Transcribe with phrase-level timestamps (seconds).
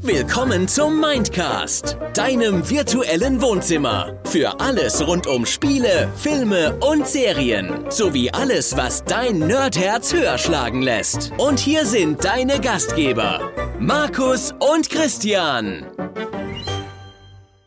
[0.00, 4.20] Willkommen zum Mindcast, deinem virtuellen Wohnzimmer.
[4.24, 7.88] Für alles rund um Spiele, Filme und Serien.
[7.90, 11.32] Sowie alles, was dein Nerdherz höher schlagen lässt.
[11.38, 15.86] Und hier sind deine Gastgeber, Markus und Christian.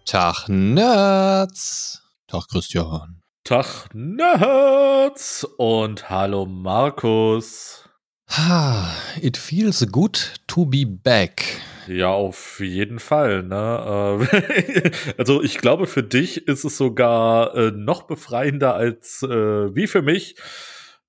[0.05, 2.01] Tag, Nerds.
[2.27, 3.21] Tag, Christian.
[3.45, 5.45] Tag, Nerds.
[5.57, 7.88] Und hallo, Markus.
[8.29, 11.59] Ha, it feels good to be back.
[11.87, 13.41] Ja, auf jeden Fall.
[13.41, 14.27] Ne?
[14.31, 19.27] Äh, also ich glaube, für dich ist es sogar äh, noch befreiender als äh,
[19.75, 20.35] wie für mich.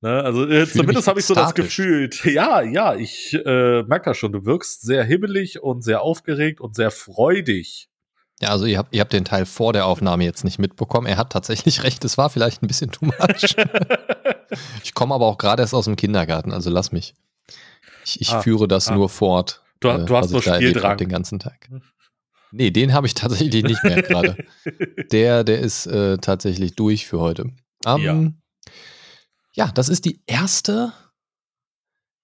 [0.01, 0.23] Ne?
[0.25, 2.09] Also äh, zumindest habe ich so das Gefühl.
[2.25, 4.33] Ja, ja, ich äh, merke das schon.
[4.33, 7.90] Du wirkst sehr hibbelig und sehr aufgeregt und sehr freudig.
[8.43, 11.07] Ja, also ihr habt, ihr habt den Teil vor der Aufnahme jetzt nicht mitbekommen.
[11.07, 13.55] Er hat tatsächlich recht, es war vielleicht ein bisschen too much.
[14.83, 17.15] ich komme aber auch gerade erst aus dem Kindergarten, also lass mich.
[18.05, 18.95] Ich, ich ah, führe das ah.
[18.95, 19.63] nur fort.
[19.81, 20.97] Du, äh, du hast so Spieldrang.
[20.97, 21.69] Den ganzen Tag.
[22.53, 24.37] Nee, den habe ich tatsächlich nicht mehr gerade.
[25.13, 27.53] der, der ist äh, tatsächlich durch für heute.
[27.85, 28.33] Um, ja.
[29.53, 30.93] ja, das ist die erste,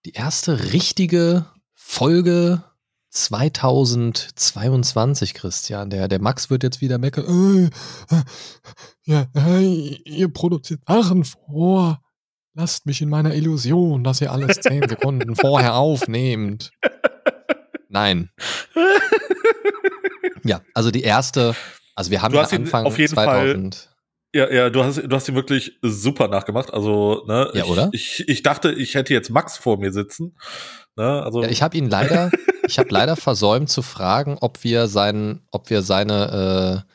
[0.05, 2.65] die erste richtige Folge
[3.11, 5.91] 2022, Christian.
[5.91, 7.71] Der, der Max wird jetzt wieder meckern.
[8.11, 8.23] Äh,
[9.05, 9.27] ja,
[10.05, 12.01] ihr produziert Sachen vor.
[12.55, 16.73] Lasst mich in meiner Illusion, dass ihr alles zehn Sekunden vorher aufnehmt.
[17.89, 18.31] Nein.
[20.45, 21.55] ja, also die erste,
[21.95, 23.75] also wir haben du ja Anfang auf jeden 2000.
[23.75, 23.97] Fall
[24.37, 26.75] ja, ja, du hast, du hast ihn wirklich super nachgemacht.
[26.75, 27.89] Also, ne, ja, ich, oder?
[27.93, 30.37] Ich, ich dachte, ich hätte jetzt Max vor mir sitzen.
[30.97, 32.31] Ne, also ja, ich habe ihn leider,
[32.67, 36.93] ich habe leider versäumt zu fragen, ob wir sein, ob wir seine äh,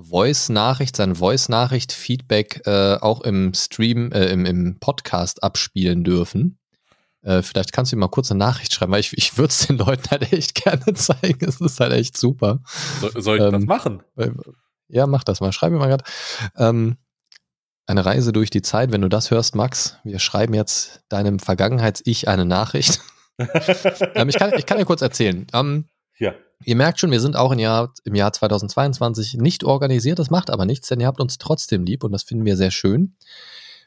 [0.00, 6.58] Voice-Nachricht, sein Voice-Nachricht-Feedback äh, auch im Stream, äh, im, im Podcast abspielen dürfen.
[7.22, 9.66] Äh, vielleicht kannst du ihm mal kurz eine Nachricht schreiben, weil ich, ich würde es
[9.66, 11.46] den Leuten halt echt gerne zeigen.
[11.46, 12.60] Es ist halt echt super.
[13.00, 14.02] So, soll ich ähm, das machen?
[14.88, 15.52] Ja, mach das mal.
[15.52, 16.04] Schreib mir mal gerade.
[16.56, 16.96] Ähm,
[17.86, 22.28] eine Reise durch die Zeit, wenn du das hörst, Max, wir schreiben jetzt deinem Vergangenheits-Ich
[22.28, 23.00] eine Nachricht.
[23.38, 25.46] Ähm, ich, kann, ich kann dir kurz erzählen.
[25.52, 25.84] Ähm,
[26.18, 26.34] ja.
[26.64, 30.50] Ihr merkt schon, wir sind auch im Jahr, im Jahr 2022 nicht organisiert, das macht
[30.50, 33.14] aber nichts, denn ihr habt uns trotzdem lieb und das finden wir sehr schön.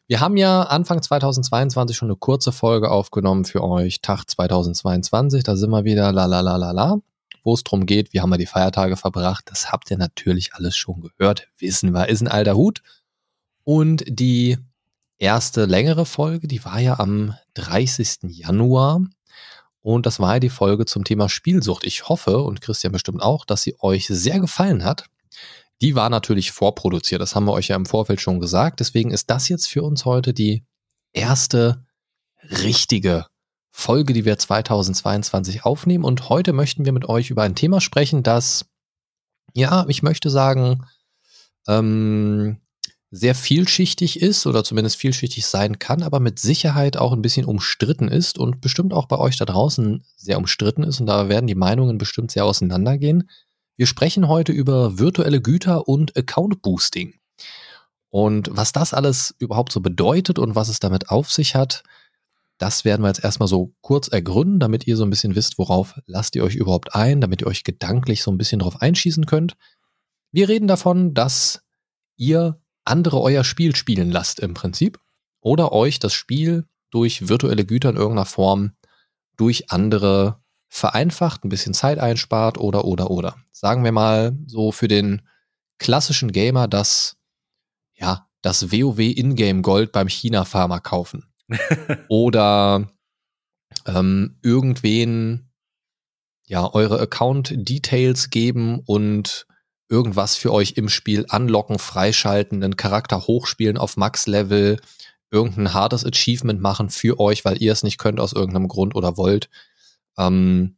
[0.07, 5.55] Wir haben ja Anfang 2022 schon eine kurze Folge aufgenommen für euch, Tag 2022, da
[5.55, 6.97] sind wir wieder la la la la la,
[7.43, 10.77] wo es drum geht, wie haben wir die Feiertage verbracht, das habt ihr natürlich alles
[10.77, 12.81] schon gehört, wissen wir, ist ein alter Hut.
[13.63, 14.57] Und die
[15.17, 18.19] erste längere Folge, die war ja am 30.
[18.23, 19.01] Januar
[19.81, 21.85] und das war ja die Folge zum Thema Spielsucht.
[21.85, 25.05] Ich hoffe, und Christian bestimmt auch, dass sie euch sehr gefallen hat.
[25.81, 28.79] Die war natürlich vorproduziert, das haben wir euch ja im Vorfeld schon gesagt.
[28.79, 30.63] Deswegen ist das jetzt für uns heute die
[31.11, 31.83] erste
[32.43, 33.25] richtige
[33.71, 36.03] Folge, die wir 2022 aufnehmen.
[36.03, 38.65] Und heute möchten wir mit euch über ein Thema sprechen, das,
[39.53, 40.85] ja, ich möchte sagen,
[41.67, 42.60] ähm,
[43.11, 48.07] sehr vielschichtig ist oder zumindest vielschichtig sein kann, aber mit Sicherheit auch ein bisschen umstritten
[48.07, 51.55] ist und bestimmt auch bei euch da draußen sehr umstritten ist und da werden die
[51.55, 53.29] Meinungen bestimmt sehr auseinandergehen.
[53.75, 57.15] Wir sprechen heute über virtuelle Güter und Account Boosting.
[58.09, 61.83] Und was das alles überhaupt so bedeutet und was es damit auf sich hat,
[62.57, 65.99] das werden wir jetzt erstmal so kurz ergründen, damit ihr so ein bisschen wisst, worauf
[66.05, 69.57] lasst ihr euch überhaupt ein, damit ihr euch gedanklich so ein bisschen drauf einschießen könnt.
[70.31, 71.63] Wir reden davon, dass
[72.17, 74.99] ihr andere euer Spiel spielen lasst im Prinzip
[75.39, 78.73] oder euch das Spiel durch virtuelle Güter in irgendeiner Form
[79.37, 83.35] durch andere vereinfacht, ein bisschen Zeit einspart oder, oder, oder.
[83.51, 85.21] Sagen wir mal so für den
[85.79, 87.17] klassischen Gamer das,
[87.93, 91.25] ja, das WoW Ingame Gold beim China-Farmer kaufen.
[92.07, 92.87] oder
[93.85, 95.51] ähm, irgendwen,
[96.45, 99.47] ja, eure Account-Details geben und
[99.91, 104.79] irgendwas für euch im Spiel anlocken, freischalten, einen Charakter hochspielen auf Max-Level,
[105.29, 109.17] irgendein hartes Achievement machen für euch, weil ihr es nicht könnt aus irgendeinem Grund oder
[109.17, 109.49] wollt.
[110.17, 110.77] Ähm,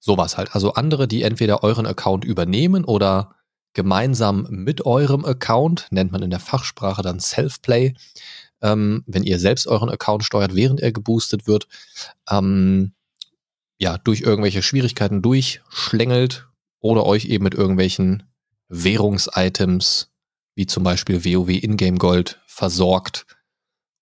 [0.00, 0.54] sowas halt.
[0.54, 3.34] Also andere, die entweder euren Account übernehmen oder
[3.72, 7.94] gemeinsam mit eurem Account, nennt man in der Fachsprache dann Self-Play,
[8.62, 11.66] ähm, wenn ihr selbst euren Account steuert, während er geboostet wird,
[12.30, 12.92] ähm,
[13.78, 16.48] ja, durch irgendwelche Schwierigkeiten durchschlängelt
[16.80, 18.22] oder euch eben mit irgendwelchen
[18.68, 20.10] Währungsitems,
[20.54, 23.26] wie zum Beispiel WoW Ingame Gold, versorgt,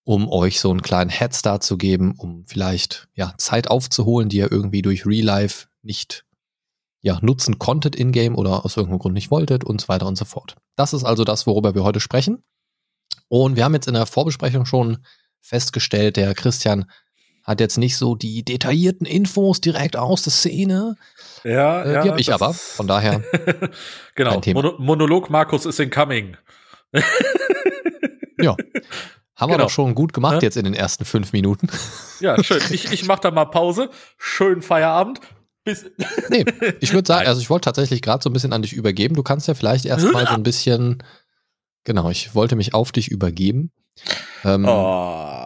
[0.05, 4.50] um euch so einen kleinen Headstart zu geben, um vielleicht ja Zeit aufzuholen, die ihr
[4.50, 6.25] irgendwie durch Real Life nicht
[7.00, 10.25] ja, nutzen konntet in-game oder aus irgendeinem Grund nicht wolltet und so weiter und so
[10.25, 10.56] fort.
[10.76, 12.44] Das ist also das, worüber wir heute sprechen.
[13.29, 14.99] Und wir haben jetzt in der Vorbesprechung schon
[15.41, 16.88] festgestellt, der Christian
[17.44, 20.97] hat jetzt nicht so die detaillierten Infos direkt aus der Szene.
[21.44, 22.03] Ja, äh, ja.
[22.03, 23.23] Die habe ich aber, von daher.
[24.15, 24.41] genau.
[24.53, 26.37] Mono Monolog Markus ist incoming.
[28.39, 28.56] Ja.
[29.35, 29.65] Haben wir Genau.
[29.65, 30.41] doch schon gut gemacht Ja.
[30.43, 31.69] jetzt in den ersten fünf Minuten.
[32.21, 32.61] Ja, schön.
[32.71, 33.91] Ich, ich mache da mal Pause.
[34.19, 35.21] Schönen Feierabend.
[35.65, 35.87] Bis.
[36.29, 36.44] Nee,
[36.81, 39.15] ich würde sagen, also ich wollte tatsächlich gerade so ein bisschen an dich übergeben.
[39.17, 41.03] Du kannst ja vielleicht erstmal so ein bisschen,
[41.85, 43.73] genau, ich wollte mich auf dich übergeben.
[44.44, 45.42] Ähm, Oh.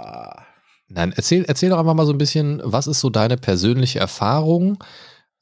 [0.88, 4.82] Nein, erzähl, erzähl doch einfach mal so ein bisschen, was ist so deine persönliche Erfahrung?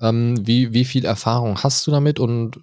[0.01, 2.61] Ähm, wie, wie viel Erfahrung hast du damit und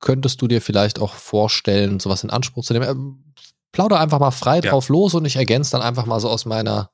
[0.00, 2.88] könntest du dir vielleicht auch vorstellen, sowas in Anspruch zu nehmen?
[2.88, 3.24] Ähm,
[3.72, 4.70] plauder einfach mal frei Ja.
[4.70, 6.90] drauf los und ich ergänze dann einfach mal so aus meiner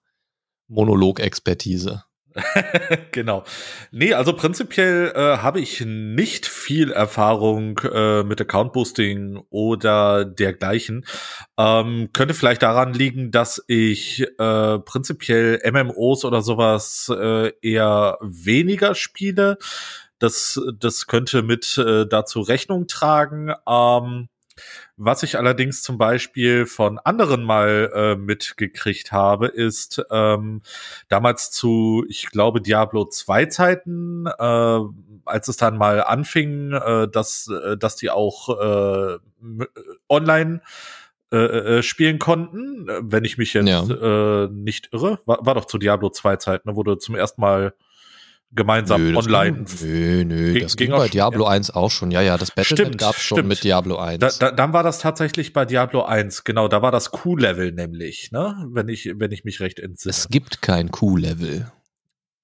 [0.69, 2.05] Monolog-Expertise.
[3.13, 3.45] genau.
[3.91, 11.05] Nee, also prinzipiell äh, habe ich nicht viel Erfahrung äh, mit Account Boosting oder dergleichen.
[11.57, 18.95] Ähm, könnte vielleicht daran liegen, dass ich äh, prinzipiell MMOs oder sowas äh, eher weniger
[18.95, 19.59] spiele.
[20.19, 23.53] Das, das könnte mit äh, dazu Rechnung tragen.
[23.69, 24.29] Ähm,
[24.97, 30.63] was ich allerdings zum Beispiel von anderen mal äh, mitgekriegt habe, ist ähm,
[31.09, 34.81] damals zu, ich glaube, Diablo 2 Zeiten, äh,
[35.25, 39.19] als es dann mal anfing, äh, dass, äh, dass die auch äh, äh,
[40.09, 40.61] online
[41.31, 45.19] äh, äh, spielen konnten, wenn ich mich jetzt äh, nicht irre.
[45.27, 47.75] War, war doch zu Diablo 2 Zeiten, ne, wurde zum ersten Mal
[48.51, 49.65] gemeinsam das online.
[49.65, 52.11] Ging, nö, nö, Ging- das ging ging, bei Diablo 1 auch schon.
[52.11, 54.19] Ja, ja, das Battlenet gab es schon mit Diablo 1.
[54.21, 58.31] Da, da, dann war das tatsächlich bei Diablo 1, genau, da war das Q-Level nämlich,
[58.33, 58.67] ne?
[58.73, 60.11] Wenn ich, wenn ich mich recht entsinne.
[60.11, 61.71] es gibt kein Q-Level.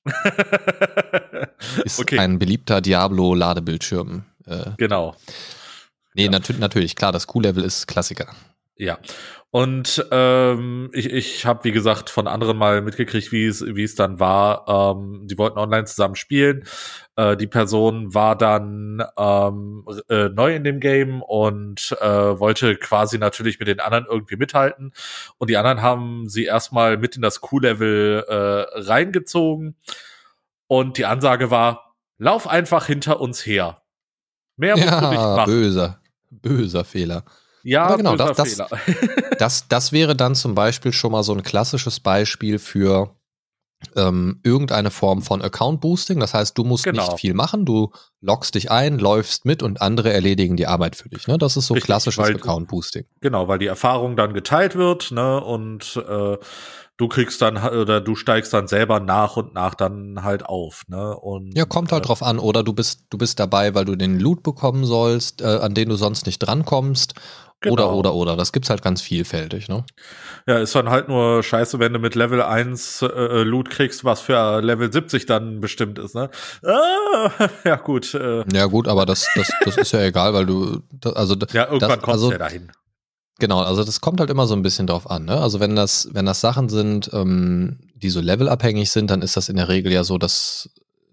[1.84, 4.24] Ist okay, ein beliebter Diablo-Ladebildschirm.
[4.46, 5.16] Äh, genau.
[6.14, 6.30] nee, Ja.
[6.30, 8.34] natür natürlich, klar, das Q-Level ist Klassiker.
[8.76, 8.99] Ja.
[9.50, 13.94] Und ähm, ich, ich habe, wie gesagt, von anderen mal mitgekriegt, wie es wie es
[13.94, 14.65] dann war.
[14.97, 16.65] Ähm, die wollten online zusammen spielen.
[17.15, 22.05] Äh, die Person war dann ähm, äh, neu in dem Game und äh,
[22.41, 24.93] wollte quasi natürlich mit den anderen irgendwie mithalten.
[25.38, 29.76] Und die anderen haben sie erstmal mit in das Q-Level äh, reingezogen.
[30.67, 33.82] Und die Ansage war, lauf einfach hinter uns her.
[34.56, 35.53] Mehr musst du nicht Ja, machen.
[35.53, 36.00] böser,
[36.31, 37.25] böser Fehler.
[37.64, 38.56] Ja, Aber genau, das- das-.
[39.38, 43.16] Das, das wäre dann zum Beispiel schon mal so ein klassisches Beispiel für
[43.96, 46.20] ähm, irgendeine Form von Account Boosting.
[46.20, 47.02] Das heißt, du musst Genau.
[47.11, 47.90] nicht viel machen, du
[48.20, 51.26] loggst dich ein, läufst mit und andere erledigen die Arbeit für dich.
[51.26, 51.37] Ne?
[51.37, 53.05] Das ist so Richtig, klassisches weil Account Boosting.
[53.20, 56.38] Genau, weil die Erfahrung dann geteilt wird, ne, und äh,
[56.96, 61.14] du kriegst dann oder du steigst dann selber nach und nach dann halt auf, ne?
[61.19, 62.38] Und Ja, kommt halt äh, drauf an.
[62.38, 65.88] Oder du bist, du bist dabei, weil du den Loot bekommen sollst, äh, an den
[65.90, 67.14] du sonst nicht drankommst.
[67.66, 67.96] Oder, Genau.
[67.99, 68.37] oder, oder.
[68.37, 69.84] Das gibt's halt ganz vielfältig, ne?
[70.46, 74.20] Ja, ist dann halt nur scheiße, wenn du mit Level 1 äh, Loot kriegst, was
[74.20, 76.31] für Level 70 dann bestimmt ist, ne?
[76.64, 77.31] Ah,
[77.64, 78.14] ja, gut.
[78.14, 81.64] Äh, Ja, gut, aber das, das, das ist ja egal, weil du, das, also, ja,
[81.66, 82.70] irgendwann das, kommst also, ja dahin.
[83.40, 85.25] Genau, also das kommt halt immer so ein bisschen drauf an.
[85.25, 85.37] Ne?
[85.40, 89.49] Also wenn das, wenn das Sachen sind, ähm, die so levelabhängig sind, dann ist das
[89.49, 90.70] in der Regel ja so, dass,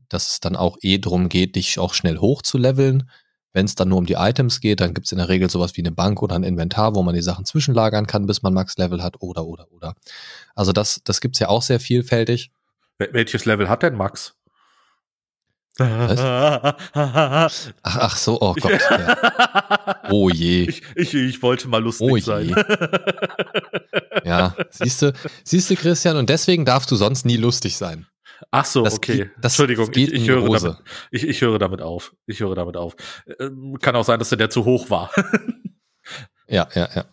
[0.07, 3.09] dass es dann auch eh drum geht, dich auch schnell hoch zu leveln.
[3.53, 5.81] Wenn es dann nur um die Items geht, dann gibt's in der Regel sowas wie
[5.81, 9.15] eine Bank oder ein Inventar, wo man die Sachen zwischenlagern kann, bis man Max-Level hat,
[9.21, 9.95] oder, oder, oder.
[10.56, 12.51] Also das, das gibt's ja auch sehr vielfältig.
[12.98, 14.36] Wel- Welches Level hat denn Max?
[15.80, 16.75] Ach,
[17.84, 18.79] ach so, oh Gott.
[18.89, 19.98] Ja.
[20.13, 20.63] Oh je.
[20.63, 22.22] ich, ich, ich wollte mal lustig Oh je.
[22.22, 22.53] sein.
[24.25, 25.13] Ja, siehst du,
[25.46, 28.05] siehst du, Christian, und deswegen darfst du sonst nie lustig sein.
[28.50, 29.17] Ach so, Das okay.
[29.17, 30.77] geht- Entschuldigung, geht ich, ich höre damit,
[31.12, 32.13] ich, ich höre damit auf.
[32.25, 32.95] Ich höre damit auf.
[33.39, 35.12] Ähm, kann auch sein, dass der, der zu hoch war.
[36.48, 37.05] Ja, ja, ja.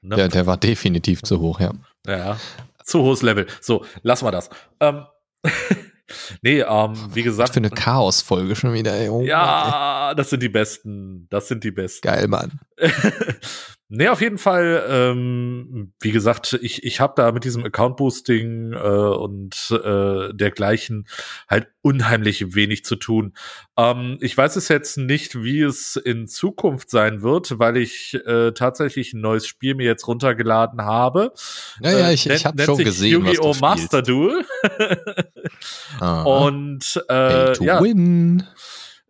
[0.00, 0.16] Ne?
[0.16, 1.72] Der, der war definitiv zu hoch, ja.
[2.04, 2.36] Ja,
[2.82, 3.46] zu hohes Level.
[3.60, 4.50] So, lassen wir das.
[4.80, 5.04] Ähm,
[6.42, 7.50] nee, ähm, wie Was gesagt.
[7.54, 9.08] für eine Chaos-Folge schon wieder, ey.
[9.08, 11.28] Oh Mann, ja, das sind die besten.
[11.30, 12.08] Das sind die besten.
[12.08, 12.14] ey.
[12.16, 12.58] Geil, Mann.
[13.94, 18.76] nee, auf jeden Fall, ähm, wie gesagt, ich, ich habe da mit diesem Account-Boosting äh,
[18.76, 21.06] und äh, dergleichen
[21.48, 23.34] halt unheimlich wenig zu tun.
[23.76, 28.52] Ähm, ich weiß es jetzt nicht, wie es in Zukunft sein wird, weil ich äh,
[28.52, 31.32] tatsächlich ein neues Spiel mir jetzt runtergeladen habe.
[31.80, 33.60] Ja, ja, Äh, ich, ich habe schon gesehen, was du Yu-Gi-Oh!
[33.60, 34.02] Master.
[34.02, 34.44] Duel.
[36.00, 36.22] Aha.
[36.22, 38.44] Und äh, to ja, win.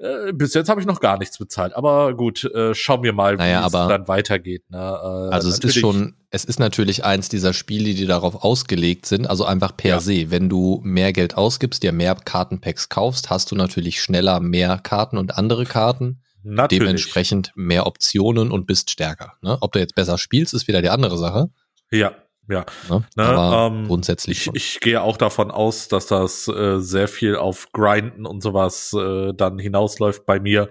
[0.03, 1.75] Äh, bis jetzt habe ich noch gar nichts bezahlt.
[1.77, 4.69] Aber gut, äh, schauen wir mal, wie Naja, es aber- dann weitergeht.
[4.71, 4.79] Ne?
[4.79, 9.27] Äh, Also es ist schon, es ist natürlich eins dieser Spiele, die darauf ausgelegt sind,
[9.31, 10.01] also einfach per Ja.
[10.01, 10.31] se.
[10.31, 15.17] Wenn du mehr Geld ausgibst, dir mehr Kartenpacks kaufst, hast du natürlich schneller mehr Karten
[15.19, 16.81] und andere Karten, Natürlich.
[16.81, 19.35] dementsprechend mehr Optionen und bist stärker.
[19.43, 19.57] Ne?
[19.61, 21.51] Ob du jetzt besser spielst, ist wieder die andere Sache.
[21.93, 22.13] Ja,
[22.53, 23.05] Ja, Ne?
[23.17, 24.55] Ne, Aber ähm, grundsätzlich ich, schon.
[24.55, 29.33] ich gehe auch davon aus, dass das äh, sehr viel auf Grinden und sowas äh,
[29.33, 30.69] dann hinausläuft bei mir,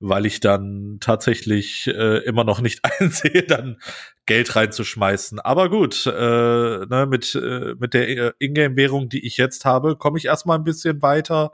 [0.00, 3.78] weil ich dann tatsächlich äh, immer noch nicht einsehe, dann
[4.26, 5.40] Geld reinzuschmeißen.
[5.40, 10.18] Aber gut, äh, ne, mit, äh, mit der äh, Ingame-Währung, die ich jetzt habe, komme
[10.18, 11.52] ich erstmal ein bisschen weiter.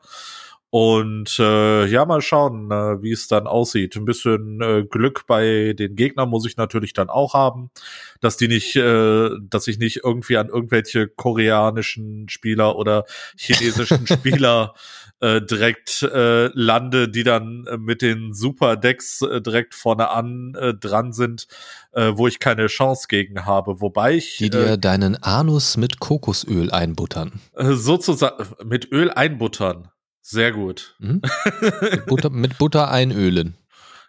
[0.71, 3.97] Und äh, ja, mal schauen, äh, wie es dann aussieht.
[3.97, 7.71] Ein bisschen äh, Glück bei den Gegnern muss ich natürlich dann auch haben,
[8.21, 13.05] dass die nicht, äh, dass ich nicht irgendwie an irgendwelche koreanischen Spieler oder
[13.37, 14.75] chinesischen Spieler
[15.21, 20.55] äh, direkt äh, lande, die dann äh, mit den Super Decks äh, direkt vorne an
[20.59, 21.47] äh, dran sind,
[21.93, 23.81] äh, wo ich keine Chance gegen habe.
[23.81, 27.41] Wobei ich Die dir äh, deinen Anus mit Kokosöl einbuttern.
[27.55, 29.89] äh, sozusagen mit Öl einbuttern.
[30.29, 30.97] Sehr gut.
[30.99, 31.23] Mhm.
[31.81, 33.57] mit, Butter, mit Butter einölen.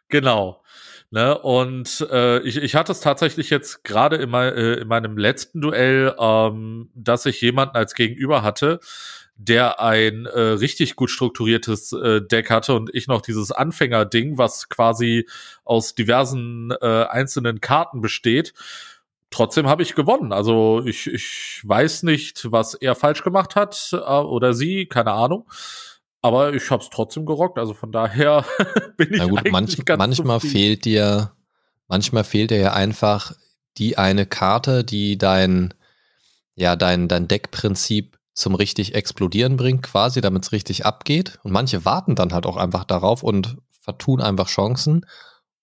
[0.10, 0.64] Genau.
[1.12, 5.16] Ne, und äh, ich, ich hatte es tatsächlich jetzt gerade in, mei- äh, in meinem
[5.16, 8.80] letzten Duell, ähm, dass ich jemanden als Gegenüber hatte,
[9.36, 14.70] der ein äh, richtig gut strukturiertes äh, Deck hatte und ich noch dieses Anfängerding, was
[14.70, 15.30] quasi
[15.66, 18.54] aus diversen äh, einzelnen Karten besteht.
[19.30, 20.34] Trotzdem habe ich gewonnen.
[20.34, 25.48] Also ich, ich weiß nicht, was er falsch gemacht hat äh, oder sie, keine Ahnung.
[26.28, 27.58] Aber ich habe es trotzdem gerockt.
[27.58, 28.44] Also von daher
[28.98, 30.54] bin ich Na gut, manch, ganz manchmal zufrieden.
[30.54, 31.32] fehlt dir,
[31.88, 33.32] manchmal fehlt dir ja einfach
[33.78, 35.74] die eine Karte, die dein,
[36.56, 41.40] ja, dein, dein Deckprinzip zum richtig explodieren bringt, quasi, damit es richtig abgeht.
[41.44, 45.06] Und manche warten dann halt auch einfach darauf und vertun einfach Chancen.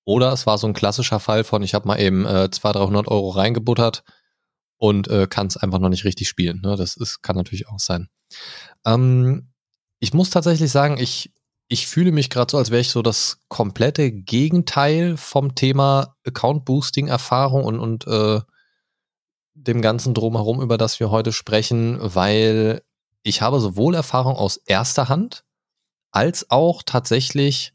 [0.05, 3.09] Oder es war so ein klassischer Fall von, ich habe mal eben äh, 200, 300
[3.09, 4.03] Euro reingebuttert
[4.79, 6.63] und äh, kann es einfach noch nicht richtig spielen.
[6.63, 6.77] Ne?
[6.77, 8.09] Das ist, kann natürlich auch sein.
[8.87, 9.54] Ähm,
[10.05, 11.33] ich muss tatsächlich sagen, ich,
[11.67, 17.65] ich fühle mich gerade so, als wäre ich so das komplette Gegenteil vom Thema Account-Boosting-Erfahrung
[17.65, 18.43] und, und äh,
[19.55, 22.83] dem ganzen Drumherum, über das wir heute sprechen, weil
[23.23, 25.47] ich habe sowohl Erfahrung aus erster Hand
[26.11, 27.73] als auch tatsächlich,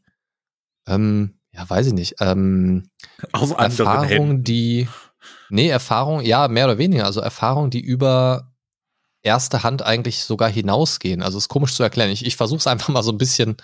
[0.86, 2.90] ähm, ja, weiß ich nicht, ähm,
[3.32, 4.44] Aus Erfahrung, Händen.
[4.44, 4.88] die,
[5.48, 8.49] nee, Erfahrung, ja, mehr oder weniger, also Erfahrung, die über
[9.22, 11.22] erste Hand eigentlich sogar hinausgehen.
[11.22, 12.10] Also ist komisch zu erklären.
[12.10, 13.56] Ich, ich versuche es einfach mal so ein bisschen,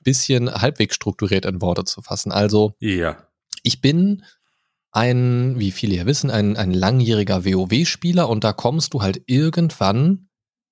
[0.00, 2.32] bisschen halbwegs strukturiert in Worte zu fassen.
[2.32, 3.16] Also Ja.
[3.62, 4.24] ich bin
[4.92, 10.28] ein, wie viele ja wissen, ein, ein langjähriger WoW-Spieler und da kommst du halt irgendwann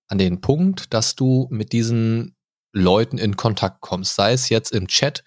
[0.08, 2.36] an den Punkt, dass du mit diesen
[2.72, 4.14] Leuten in Kontakt kommst.
[4.14, 5.24] Sei es jetzt im Chat,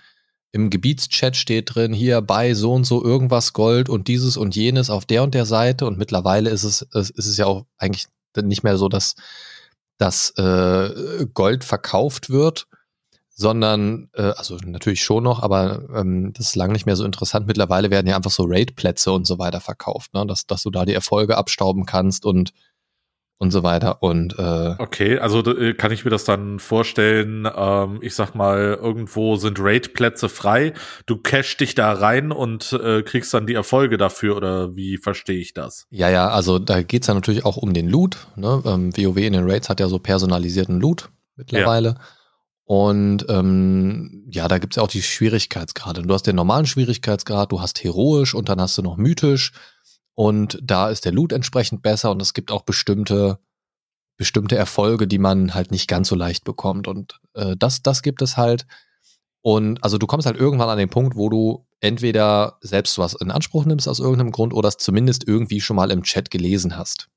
[0.51, 4.91] im Gebietschat steht drin, hier bei so und so irgendwas Gold und dieses und jenes
[4.91, 8.05] auf der und der Seite und mittlerweile ist es, es ist es ja auch eigentlich
[8.41, 9.15] nicht mehr so, dass
[9.97, 12.67] das äh, Gold verkauft wird,
[13.35, 17.47] sondern, äh, also natürlich schon noch, aber ähm, das ist lange nicht mehr so interessant.
[17.47, 20.25] Mittlerweile werden ja einfach so Raid-Plätze und so weiter verkauft, ne?
[20.25, 22.53] dass, dass du da die Erfolge abstauben kannst und
[23.39, 24.01] und so weiter.
[24.01, 28.77] Und äh, Okay, also d- kann ich mir das dann vorstellen, ähm, ich sag mal,
[28.81, 30.73] irgendwo sind Raid-Plätze frei,
[31.07, 35.39] du cashst dich da rein und äh, kriegst dann die Erfolge dafür oder wie verstehe
[35.39, 35.87] ich das?
[35.89, 38.27] ja, ja, also da geht's ja natürlich auch um den Loot.
[38.37, 38.61] Ne?
[38.65, 41.95] Ähm, WoW in den Raids hat ja so personalisierten Loot mittlerweile.
[42.65, 46.01] Und ähm, ja, da gibt's ja auch die Schwierigkeitsgrade.
[46.03, 49.51] Du hast den normalen Schwierigkeitsgrad, du hast heroisch und dann hast du noch mythisch.
[50.15, 53.39] Und da ist der Loot entsprechend besser und es gibt auch bestimmte,
[54.17, 56.87] bestimmte Erfolge, die man halt nicht ganz so leicht bekommt.
[56.87, 58.67] Und äh, das, das gibt es halt.
[59.41, 63.31] Und also du kommst halt irgendwann an den Punkt, wo du entweder selbst was in
[63.31, 67.09] Anspruch nimmst aus irgendeinem Grund oder es zumindest irgendwie schon mal im Chat gelesen hast.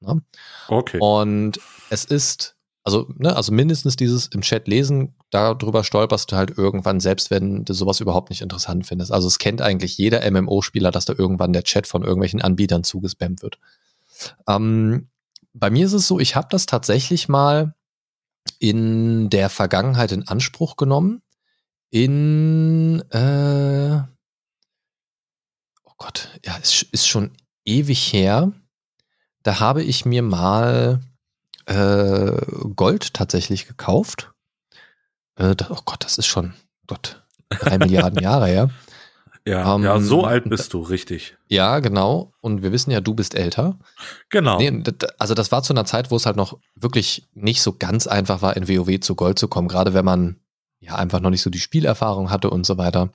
[0.00, 0.22] Ne?
[0.68, 0.98] Okay.
[1.00, 1.58] Und
[1.90, 7.00] es ist, also, ne, also mindestens dieses im Chat lesen, darüber stolperst du halt irgendwann,
[7.00, 9.10] selbst wenn du sowas überhaupt nicht interessant findest.
[9.10, 13.42] Also es kennt eigentlich jeder MMO-Spieler, dass da irgendwann der Chat von irgendwelchen Anbietern zugespammt
[13.42, 13.58] wird.
[14.48, 15.08] Ähm,
[15.52, 17.74] bei mir ist es so, ich habe das tatsächlich mal
[18.58, 21.22] in der Vergangenheit in Anspruch genommen.
[21.90, 24.02] In, äh,
[25.84, 27.32] oh Gott, ja, ist, ist schon
[27.64, 28.52] ewig her.
[29.42, 31.00] Da habe ich mir mal
[31.66, 32.36] äh,
[32.76, 34.33] Gold tatsächlich gekauft.
[35.36, 36.54] Äh, oh Gott, das ist schon
[36.86, 38.70] Gott, drei Milliarden Jahre her.
[39.46, 41.36] ja, ähm, ja, so alt bist du, richtig.
[41.48, 42.32] Ja, genau.
[42.40, 43.78] Und wir wissen ja, du bist älter.
[44.30, 44.58] Genau.
[44.58, 44.82] Nee,
[45.18, 48.42] also das war zu einer Zeit, wo es halt noch wirklich nicht so ganz einfach
[48.42, 50.40] war, in WoW zu Gold zu kommen, gerade wenn man
[50.80, 53.10] ja einfach noch nicht so die Spielerfahrung hatte und so weiter.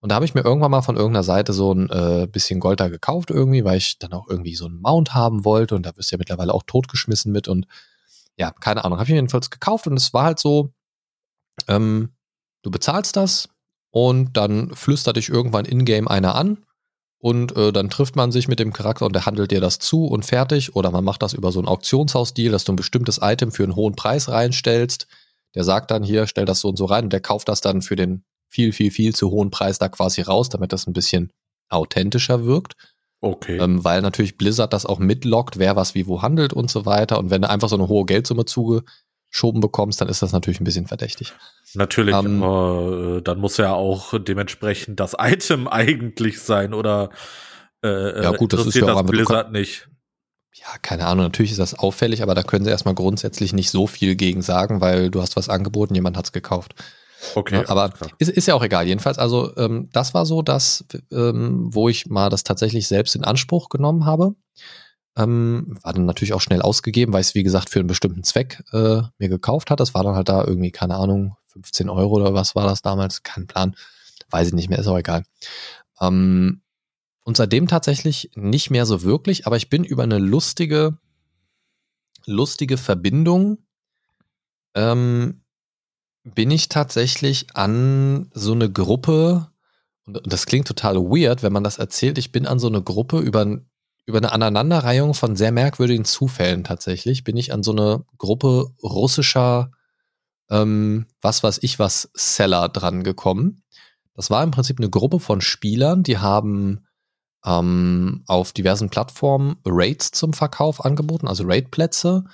[0.00, 2.80] Und da habe ich mir irgendwann mal von irgendeiner Seite so ein äh, bisschen Gold
[2.80, 5.96] da gekauft irgendwie, weil ich dann auch irgendwie so einen Mount haben wollte und da
[5.96, 7.66] wirst du ja mittlerweile auch totgeschmissen mit und
[8.36, 10.72] ja, keine Ahnung, habe ich mir jedenfalls gekauft und es war halt so,
[11.68, 12.10] ähm,
[12.62, 13.48] du bezahlst das
[13.90, 16.64] und dann flüstert dich irgendwann in-game einer an
[17.18, 20.06] und äh, dann trifft man sich mit dem Charakter und der handelt dir das zu
[20.06, 20.76] und fertig.
[20.76, 23.74] Oder man macht das über so einen Auktionshaus-Deal, dass du ein bestimmtes Item für einen
[23.74, 25.06] hohen Preis reinstellst.
[25.54, 27.80] Der sagt dann hier, stell das so und so rein und der kauft das dann
[27.82, 31.32] für den viel, viel, viel zu hohen Preis da quasi raus, damit das ein bisschen
[31.68, 32.74] authentischer wirkt.
[33.22, 33.58] Okay.
[33.58, 37.18] Ähm, weil natürlich Blizzard das auch mitlockt, wer was wie wo handelt und so weiter.
[37.18, 38.44] Und wenn du einfach so eine hohe Geldsumme
[39.36, 41.32] zugeschoben bekommst, dann ist das natürlich ein bisschen verdächtig.
[41.74, 47.10] Natürlich, ähm, aber äh, dann muss ja auch dementsprechend das Item eigentlich sein oder
[47.82, 49.88] äh, ja gut, das ist ja auch das Blizzard nicht.
[50.54, 53.86] Ja, keine Ahnung, natürlich ist das auffällig, aber da können sie erstmal grundsätzlich nicht so
[53.86, 56.74] viel gegen sagen, weil du hast was angeboten, jemand hat's gekauft.
[57.34, 57.56] Okay.
[57.56, 58.86] Ja, aber ist, ist ja auch egal.
[58.86, 63.24] Jedenfalls, also ähm, das war so das, ähm, wo ich mal das tatsächlich selbst in
[63.24, 64.34] Anspruch genommen habe.
[65.16, 68.22] Ähm, war dann natürlich auch schnell ausgegeben, weil ich es, wie gesagt, für einen bestimmten
[68.22, 69.80] Zweck äh, mir gekauft hat.
[69.80, 73.22] Das war dann halt da irgendwie, keine Ahnung, 15 Euro oder was war das damals?
[73.22, 73.76] Kein Plan.
[74.30, 75.24] Weiß ich nicht mehr, ist auch egal.
[76.00, 76.60] Ähm,
[77.24, 80.98] und seitdem tatsächlich nicht mehr so wirklich, aber ich bin über eine lustige,
[82.26, 83.58] lustige Verbindung
[84.76, 85.40] ähm,
[86.22, 89.48] bin ich tatsächlich an so eine Gruppe,
[90.04, 93.18] und das klingt total weird, wenn man das erzählt, ich bin an so eine Gruppe
[93.18, 93.60] über,
[94.06, 99.72] über eine Aneinanderreihung von sehr merkwürdigen Zufällen tatsächlich, bin ich an so eine Gruppe russischer,
[100.48, 103.64] ähm, was weiß ich was, Seller dran gekommen.
[104.14, 106.86] Das war im Prinzip eine Gruppe von Spielern, die haben
[107.44, 112.24] ähm, auf diversen Plattformen Raids zum Verkauf angeboten, also Raid-Plätze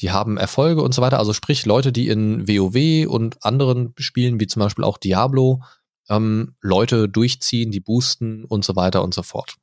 [0.00, 1.18] die haben Erfolge und so weiter.
[1.18, 5.62] Also sprich Leute, die in WoW und anderen Spielen, wie zum Beispiel auch Diablo,
[6.08, 9.56] ähm, Leute durchziehen, die boosten und so weiter und so fort.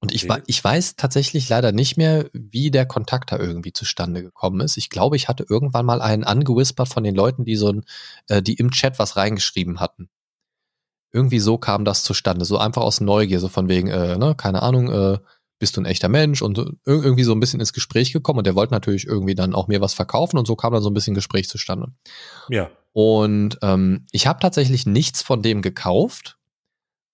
[0.00, 0.42] Und ich, okay.
[0.46, 4.76] ich weiß tatsächlich leider nicht mehr, wie der Kontakt da irgendwie zustande gekommen ist.
[4.76, 7.84] Ich glaube, ich hatte irgendwann mal einen angewispert von den Leuten, die so ein,
[8.28, 10.10] äh, die im Chat was reingeschrieben hatten.
[11.10, 14.62] Irgendwie so kam das zustande, so einfach aus Neugier, so von wegen, äh, ne, keine
[14.62, 15.18] Ahnung, äh,
[15.58, 18.56] bist du ein echter Mensch und irgendwie so ein bisschen ins Gespräch gekommen und der
[18.56, 21.14] wollte natürlich irgendwie dann auch mir was verkaufen und so kam dann so ein bisschen
[21.14, 21.92] Gespräch zustande.
[22.50, 22.70] Ja.
[22.92, 26.36] Und ähm, ich habe tatsächlich nichts von dem gekauft,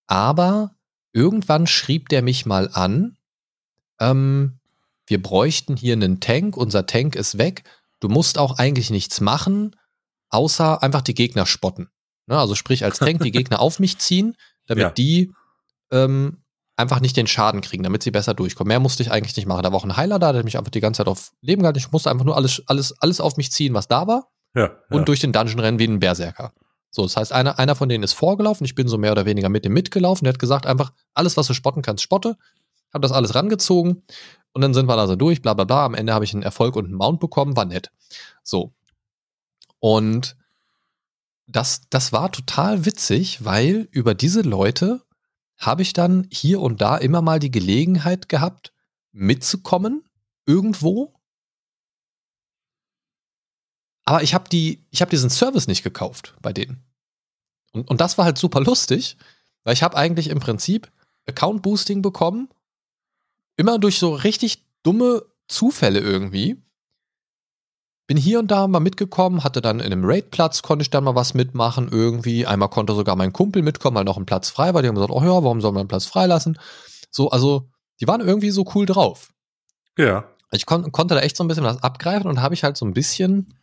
[0.07, 0.75] aber
[1.13, 3.17] irgendwann schrieb der mich mal an,
[3.99, 4.59] ähm,
[5.07, 7.65] wir bräuchten hier einen Tank, unser Tank ist weg,
[7.99, 9.77] du musst auch eigentlich nichts machen,
[10.29, 11.91] außer einfach die Gegner spotten.
[12.27, 12.39] Ne?
[12.39, 14.91] Also sprich als Tank die Gegner auf mich ziehen, damit ja.
[14.91, 15.33] die
[15.91, 16.39] ähm,
[16.77, 18.69] einfach nicht den Schaden kriegen, damit sie besser durchkommen.
[18.69, 19.63] Mehr musste ich eigentlich nicht machen.
[19.63, 21.79] Da war auch ein Heiler da, der mich einfach die ganze Zeit auf Leben gehalten.
[21.79, 24.29] Ich musste einfach nur alles, alles, alles auf mich ziehen, was da war.
[24.55, 25.05] Ja, und ja.
[25.05, 26.53] durch den Dungeon rennen wie ein Berserker.
[26.91, 29.49] So, das heißt, einer, einer von denen ist vorgelaufen, ich bin so mehr oder weniger
[29.49, 30.25] mit dem mitgelaufen.
[30.25, 32.37] Der hat gesagt, einfach alles, was du spotten kannst, spotte.
[32.93, 34.03] Hab das alles rangezogen
[34.53, 35.85] und dann sind wir da so durch, bla bla bla.
[35.85, 37.93] Am Ende habe ich einen Erfolg und einen Mount bekommen, war nett.
[38.43, 38.73] So.
[39.79, 40.37] Und
[41.47, 45.03] das, das war total witzig, weil über diese Leute
[45.57, 48.73] habe ich dann hier und da immer mal die Gelegenheit gehabt,
[49.13, 50.05] mitzukommen,
[50.47, 51.15] irgendwo.
[54.11, 56.83] Aber ich habe die, ich habe diesen Service nicht gekauft bei denen.
[57.71, 59.17] Und, und das war halt super lustig,
[59.63, 60.91] weil ich habe eigentlich im Prinzip
[61.29, 62.49] Account Boosting bekommen,
[63.55, 66.61] immer durch so richtig dumme Zufälle irgendwie
[68.09, 71.15] bin hier und da mal mitgekommen, hatte dann in einem Raid-Platz, konnte ich dann mal
[71.15, 72.45] was mitmachen irgendwie.
[72.45, 74.83] Einmal konnte sogar mein Kumpel mitkommen, weil noch ein Platz frei war.
[74.83, 76.59] Die haben gesagt, oh ja, warum soll man einen Platz freilassen?
[77.13, 77.71] So, also,
[78.01, 79.33] die waren irgendwie so cool drauf.
[79.97, 80.25] Ja.
[80.51, 82.85] Ich kon konnte da echt so ein bisschen was abgreifen und habe ich halt so
[82.85, 83.55] ein bisschen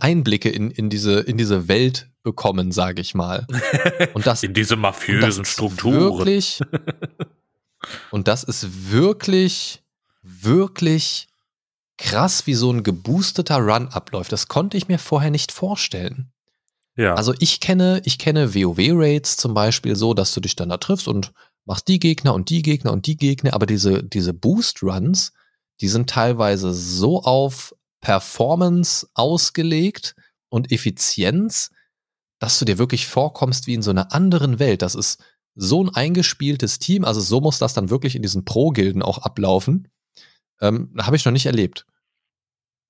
[0.00, 3.46] Einblicke in, in, diese, in diese Welt bekommen, sage ich mal.
[4.14, 6.18] Und das, in diese mafiösen Strukturen.
[6.18, 6.60] Wirklich,
[8.10, 9.82] und das ist wirklich,
[10.22, 11.28] wirklich
[11.98, 14.32] krass, wie so ein geboosteter Run abläuft.
[14.32, 16.32] Das konnte ich mir vorher nicht vorstellen.
[16.96, 17.14] Ja.
[17.14, 21.08] Also ich kenne, ich kenne WoW-Raids zum Beispiel so, dass du dich dann da triffst
[21.08, 21.32] und
[21.64, 25.32] machst die Gegner und die Gegner und die Gegner, aber diese, diese Boost-Runs,
[25.80, 30.14] die sind teilweise so auf Performance ausgelegt
[30.50, 31.70] und Effizienz,
[32.38, 34.82] dass du dir wirklich vorkommst wie in so einer anderen Welt.
[34.82, 39.02] Das ist so ein eingespieltes Team, also so muss das dann wirklich in diesen Pro-Gilden
[39.02, 39.88] auch ablaufen.
[40.60, 41.86] Ähm, Habe ich noch nicht erlebt.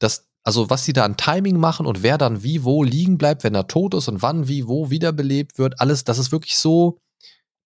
[0.00, 3.44] Das, also was sie da an Timing machen und wer dann wie wo liegen bleibt,
[3.44, 6.98] wenn er tot ist und wann wie wo wiederbelebt wird, alles, das ist wirklich so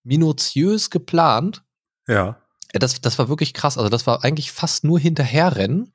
[0.04, 1.64] minutiös geplant.
[2.06, 2.42] Ja.
[2.74, 3.78] Das, das war wirklich krass.
[3.78, 5.94] Also das war eigentlich fast nur hinterherrennen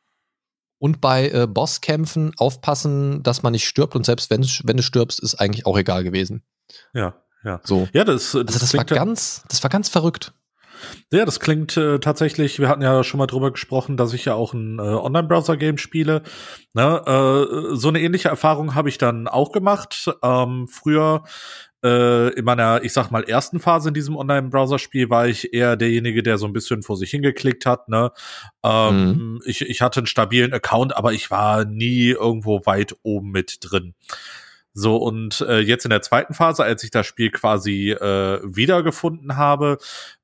[0.83, 5.21] und bei äh, Bosskämpfen aufpassen, dass man nicht stirbt und selbst wenn, wenn du stirbst,
[5.21, 6.43] ist eigentlich auch egal gewesen.
[6.93, 7.15] Ja,
[7.45, 7.61] ja.
[7.63, 7.87] So.
[7.93, 10.33] Ja, das, das, also das war ganz, das war ganz verrückt.
[11.09, 14.33] Ja, das klingt äh, tatsächlich, wir hatten ja schon mal drüber gesprochen, dass ich ja
[14.33, 16.21] auch ein äh, Online-Browser-Game spiele.
[16.73, 17.01] Ne?
[17.05, 20.11] Äh, so eine ähnliche Erfahrung habe ich dann auch gemacht.
[20.21, 21.23] Ähm, früher
[21.83, 26.23] äh, in meiner, ich sag mal, ersten Phase in diesem Online-Browser-Spiel war ich eher derjenige,
[26.23, 27.89] der so ein bisschen vor sich hingeklickt hat.
[27.89, 28.11] Ne?
[28.63, 29.41] Ähm, mhm.
[29.45, 33.95] ich, ich hatte einen stabilen Account, aber ich war nie irgendwo weit oben mit drin.
[34.73, 39.37] So, und äh, jetzt in der zweiten Phase, als ich das Spiel quasi äh, wiedergefunden
[39.37, 39.77] habe,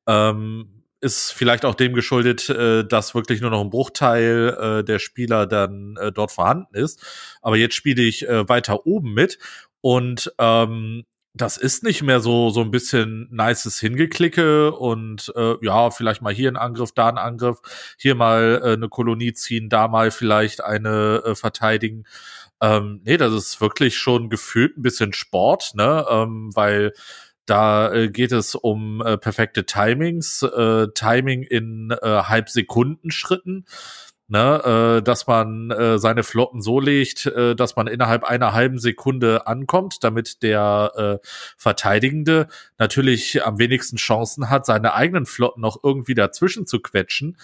[0.07, 4.99] ähm, ist vielleicht auch dem geschuldet, äh, dass wirklich nur noch ein Bruchteil äh, der
[4.99, 7.05] Spieler dann äh, dort vorhanden ist.
[7.41, 9.37] Aber jetzt spiele ich äh, weiter oben mit
[9.81, 15.91] und ähm, das ist nicht mehr so so ein bisschen nices Hingeklicke und äh, ja
[15.91, 17.59] vielleicht mal hier ein Angriff, da ein Angriff,
[17.97, 22.05] hier mal äh, eine Kolonie ziehen, da mal vielleicht eine äh, verteidigen,
[22.61, 26.05] ähm, nee, das ist wirklich schon gefühlt ein bisschen Sport, ne?
[26.09, 26.93] Ähm, weil
[27.45, 33.65] da äh, geht es um äh, perfekte Timings, äh, Timing in äh, Halbsekundenschritten
[34.29, 38.77] ne, äh, dass man äh, seine Flotten so legt, äh, dass man innerhalb einer halben
[38.77, 45.79] Sekunde ankommt, damit der äh, Verteidigende natürlich am wenigsten Chancen hat, seine eigenen Flotten noch
[45.83, 47.37] irgendwie dazwischen zu quetschen,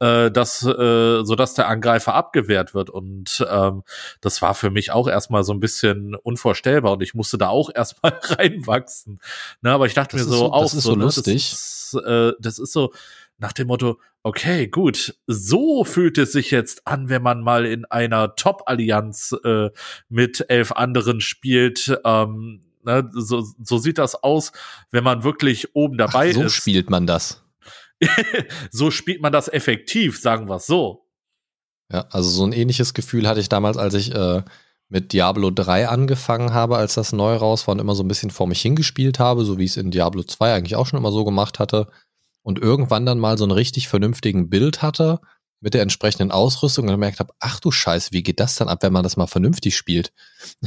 [0.00, 2.90] äh, dass, äh, so dass der Angreifer abgewehrt wird.
[2.90, 3.84] Und ähm,
[4.20, 7.70] das war für mich auch erstmal so ein bisschen unvorstellbar und ich musste da auch
[7.74, 9.20] erstmal reinwachsen.
[9.60, 11.50] Ne, aber ich dachte das mir so, so, auch das ist so, so ne, lustig.
[11.50, 12.92] Das ist, äh, das ist so
[13.42, 17.84] nach dem Motto, okay, gut, so fühlt es sich jetzt an, wenn man mal in
[17.84, 19.70] einer Top-Allianz äh,
[20.08, 21.98] mit elf anderen spielt.
[22.04, 24.52] Ähm, ne, so, so sieht das aus,
[24.92, 26.54] wenn man wirklich oben dabei Ach, so ist.
[26.54, 27.42] So spielt man das.
[28.70, 31.08] so spielt man das effektiv, sagen wir es so.
[31.92, 34.42] Ja, also so ein ähnliches Gefühl hatte ich damals, als ich äh,
[34.88, 38.30] mit Diablo 3 angefangen habe, als das neu raus war und immer so ein bisschen
[38.30, 41.10] vor mich hingespielt habe, so wie ich es in Diablo 2 eigentlich auch schon immer
[41.10, 41.88] so gemacht hatte
[42.42, 45.20] und irgendwann dann mal so einen richtig vernünftigen Bild hatte
[45.62, 48.82] mit der entsprechenden Ausrüstung und gemerkt habe, ach du Scheiße, wie geht das dann ab,
[48.82, 50.12] wenn man das mal vernünftig spielt?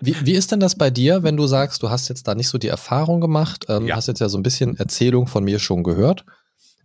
[0.00, 2.48] wie, wie ist denn das bei dir, wenn du sagst, du hast jetzt da nicht
[2.48, 3.96] so die Erfahrung gemacht, ähm, ja.
[3.96, 6.26] hast jetzt ja so ein bisschen Erzählung von mir schon gehört.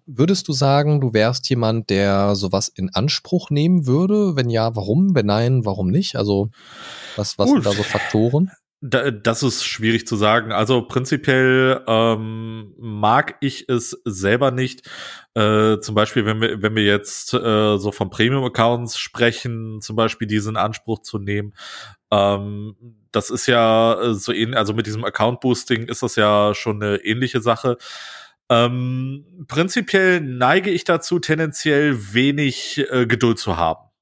[0.05, 4.35] Würdest du sagen, du wärst jemand, der sowas in Anspruch nehmen würde?
[4.35, 5.15] Wenn ja, warum?
[5.15, 6.15] Wenn nein, warum nicht?
[6.15, 6.49] Also,
[7.15, 8.51] was, was sind da so Faktoren?
[8.85, 10.51] Da, das ist schwierig zu sagen.
[10.51, 14.89] Also prinzipiell ähm, mag ich es selber nicht.
[15.35, 20.27] Äh, zum Beispiel, wenn wir, wenn wir jetzt äh, so von Premium-Accounts sprechen, zum Beispiel
[20.27, 21.53] diesen Anspruch zu nehmen.
[22.11, 22.75] Ähm,
[23.13, 26.97] das ist ja äh, so ähnlich, also mit diesem Account-Boosting ist das ja schon eine
[26.97, 27.77] ähnliche Sache.
[28.49, 33.92] Ähm, prinzipiell neige ich dazu, tendenziell wenig äh, Geduld zu haben.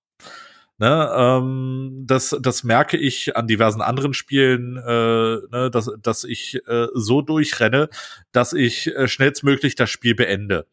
[0.82, 6.60] Ne, ähm, das, das merke ich an diversen anderen Spielen, äh, ne, dass, dass ich
[6.65, 7.88] äh, so durchrenne,
[8.32, 10.65] dass ich äh, schnellstmöglich das Spiel beende.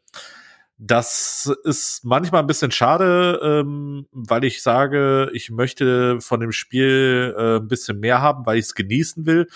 [0.81, 7.35] Das ist manchmal ein bisschen schade, ähm, weil ich sage, ich möchte von dem Spiel
[7.37, 9.49] äh, ein bisschen mehr haben, weil ich es genießen will.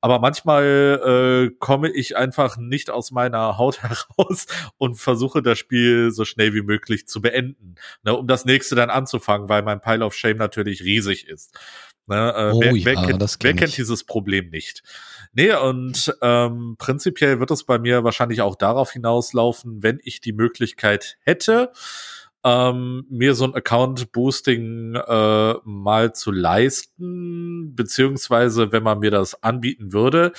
[0.00, 6.12] Aber manchmal äh, komme ich einfach nicht aus meiner Haut heraus und versuche das Spiel
[6.12, 10.04] so schnell wie möglich zu beenden, ne, um das nächste dann anzufangen, weil mein Pile
[10.04, 11.58] of Shame natürlich riesig ist.
[12.06, 14.84] Ne, äh, oh, wer, ja, wer, kennt, wer kennt dieses Problem nicht?
[15.38, 20.32] Nee, und ähm, prinzipiell wird es bei mir wahrscheinlich auch darauf hinauslaufen, wenn ich die
[20.32, 21.70] Möglichkeit hätte,
[22.42, 29.92] ähm, mir so ein Account-Boosting äh, mal zu leisten, beziehungsweise wenn man mir das anbieten
[29.92, 30.32] würde,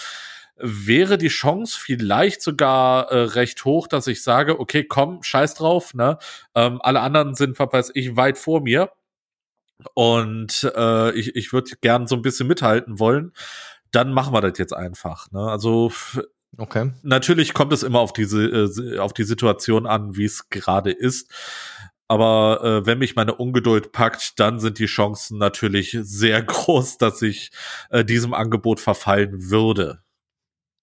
[0.57, 5.93] wäre die Chance vielleicht sogar äh, recht hoch, dass ich sage, okay, komm, scheiß drauf,
[5.93, 6.17] ne?
[6.55, 8.91] Ähm, alle anderen sind, was weiß ich, weit vor mir.
[9.93, 13.31] Und äh, ich, ich würde gern so ein bisschen mithalten wollen
[13.91, 15.32] dann machen wir das jetzt einfach.
[15.32, 15.39] Ne?
[15.39, 15.91] Also
[16.58, 16.91] okay.
[17.04, 21.32] natürlich kommt es immer auf diese äh, auf die Situation an, wie es gerade ist.
[22.08, 27.21] Aber äh, wenn mich meine Ungeduld packt, dann sind die Chancen natürlich sehr groß, dass
[27.21, 27.52] ich
[27.91, 30.02] äh, diesem Angebot verfallen würde.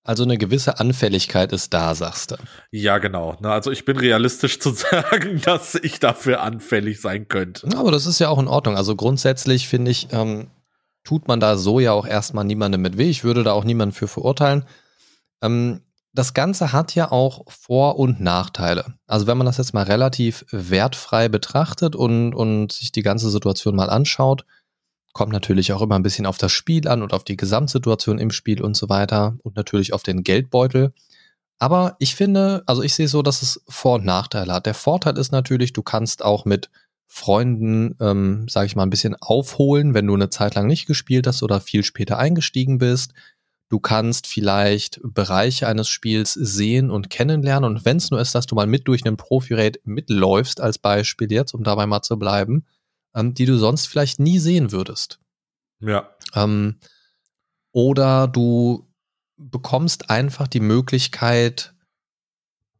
[0.07, 2.37] Also eine gewisse Anfälligkeit ist da, sagst du.
[2.71, 3.37] Ja, genau.
[3.41, 7.69] Ne, also ich bin realistisch zu sagen, dass ich dafür anfällig sein könnte.
[7.77, 8.77] Aber das ist ja auch in Ordnung.
[8.77, 10.49] Also grundsätzlich finde ich, ähm,
[11.07, 13.09] tut man da so ja auch erstmal niemandem mit weh.
[13.09, 14.65] Ich würde da auch niemanden für verurteilen.
[15.41, 15.81] Ähm,
[16.13, 18.95] das Ganze hat ja auch Vor- und Nachteile.
[19.07, 23.77] Also wenn man das jetzt mal relativ wertfrei betrachtet und, und sich die ganze Situation
[23.77, 24.47] mal anschaut,
[25.13, 28.31] kommt natürlich auch immer ein bisschen auf das Spiel an und auf die Gesamtsituation im
[28.31, 30.93] Spiel und so weiter und natürlich auf den Geldbeutel.
[31.59, 34.67] Aber ich finde, also ich sehe so, dass es Vor- und Nachteile hat.
[34.67, 36.71] Der Vorteil ist natürlich, du kannst auch mit
[37.07, 41.27] Freunden, ähm, sage ich mal, ein bisschen aufholen, wenn du eine Zeit lang nicht gespielt
[41.27, 43.13] hast oder viel später eingestiegen bist.
[43.69, 47.71] Du kannst vielleicht Bereiche eines Spiels sehen und kennenlernen.
[47.71, 51.33] Und wenn es nur ist, dass du mal mit durch einen Profi-Raid mitläufst, als Beispiel
[51.33, 52.65] jetzt, um dabei mal zu bleiben,
[53.15, 55.19] ähm, die du sonst vielleicht nie sehen würdest.
[55.81, 56.11] Ja.
[56.35, 56.77] Ähm,
[57.73, 58.87] oder du
[59.37, 61.75] bekommst einfach die Möglichkeit,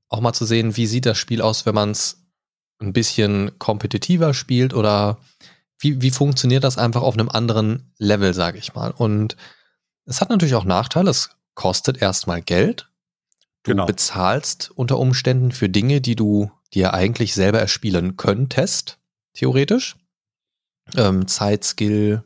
[0.09, 2.26] auch mal zu sehen, wie sieht das Spiel aus, wenn man es
[2.79, 5.19] ein bisschen kompetitiver spielt oder
[5.79, 8.91] wie, wie funktioniert das einfach auf einem anderen Level, sage ich mal.
[8.91, 9.37] Und
[10.05, 11.11] es hat natürlich auch Nachteile.
[11.11, 12.91] Es kostet erstmal Geld.
[13.63, 13.87] Du genau.
[13.87, 18.99] bezahlst unter Umständen für Dinge, die du dir eigentlich selber erspielen könntest,
[19.35, 19.97] theoretisch.
[20.97, 22.23] Ähm, Zeit, Skill,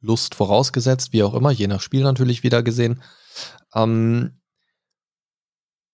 [0.00, 3.02] Lust vorausgesetzt, wie auch immer, je nach Spiel natürlich wieder gesehen.
[3.74, 4.40] Ähm,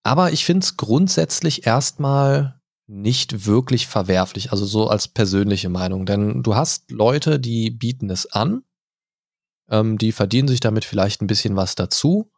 [0.02, 2.57] aber ich finde es grundsätzlich erstmal
[2.88, 6.06] nicht wirklich verwerflich, also so als persönliche Meinung.
[6.06, 8.62] Denn du hast Leute, die bieten es an,
[9.68, 12.30] ähm, die verdienen sich damit vielleicht ein bisschen was dazu.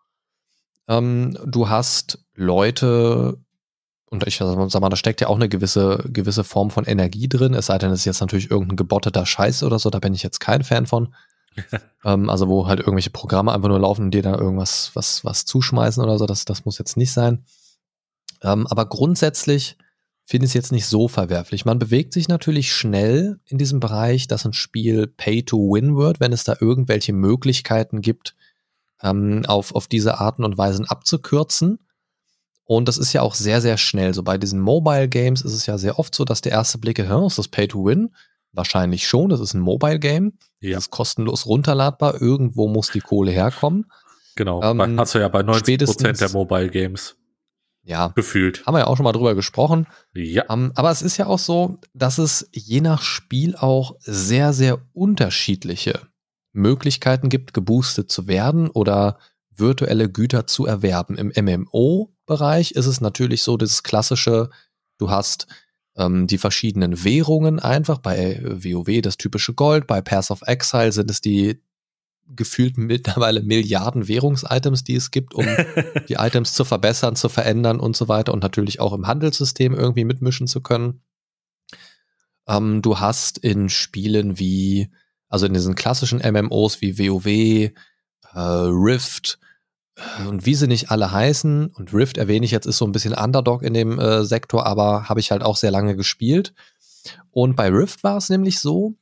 [0.88, 3.38] Ähm, du hast Leute,
[4.10, 7.54] und ich sag mal, da steckt ja auch eine gewisse, gewisse Form von Energie drin,
[7.54, 10.24] es sei denn, es ist jetzt natürlich irgendein gebotteter Scheiß oder so, da bin ich
[10.24, 11.14] jetzt kein Fan von.
[12.04, 15.44] ähm, also wo halt irgendwelche Programme einfach nur laufen und dir da irgendwas was, was
[15.44, 17.44] zuschmeißen oder so, das, das muss jetzt nicht sein.
[18.42, 19.76] Ähm, aber grundsätzlich
[20.30, 21.64] finde ich es jetzt nicht so verwerflich.
[21.64, 26.20] Man bewegt sich natürlich schnell in diesem Bereich, dass ein Spiel Pay to Win wird,
[26.20, 28.36] wenn es da irgendwelche Möglichkeiten gibt,
[29.02, 31.80] ähm, auf, auf diese Arten und Weisen abzukürzen.
[32.62, 34.14] Und das ist ja auch sehr, sehr schnell.
[34.14, 37.08] So bei diesen Mobile Games ist es ja sehr oft so, dass der erste Blicke,
[37.08, 38.14] hä, ist das Pay to Win?
[38.52, 40.34] Wahrscheinlich schon, das ist ein Mobile Game.
[40.60, 40.76] Ja.
[40.76, 42.22] Das ist kostenlos runterladbar.
[42.22, 43.90] Irgendwo muss die Kohle herkommen.
[44.36, 47.16] Genau, ähm, hast du ja bei 90 Prozent der Mobile Games.
[47.82, 48.08] Ja.
[48.08, 48.66] Gefühlt.
[48.66, 49.86] Haben wir ja auch schon mal drüber gesprochen.
[50.14, 50.44] Ja.
[50.48, 54.52] Um, ähm, aber es ist ja auch so, dass es je nach Spiel auch sehr,
[54.52, 56.00] sehr unterschiedliche
[56.52, 59.18] Möglichkeiten gibt, geboostet zu werden oder
[59.54, 61.16] virtuelle Güter zu erwerben.
[61.16, 64.50] Im MMO-Bereich ist es natürlich so, das klassische,
[64.98, 65.46] du hast
[65.96, 71.10] ähm, die verschiedenen Währungen einfach, bei WoW das typische Gold, bei Pass of Exile sind
[71.10, 71.62] es die
[72.34, 75.46] gefühlt mittlerweile Milliarden Währungsitems, die es gibt, um
[76.08, 80.04] die Items zu verbessern, zu verändern und so weiter und natürlich auch im Handelssystem irgendwie
[80.04, 81.02] mitmischen zu können.
[82.46, 84.90] Ähm, du hast in Spielen wie,
[85.28, 87.72] also in diesen klassischen MMOs wie WoW, äh,
[88.34, 89.38] Rift
[89.96, 92.92] äh, und wie sie nicht alle heißen, und Rift erwähne ich jetzt, ist so ein
[92.92, 96.54] bisschen Underdog in dem äh, Sektor, aber habe ich halt auch sehr lange gespielt.
[97.30, 98.94] Und bei Rift war es nämlich so,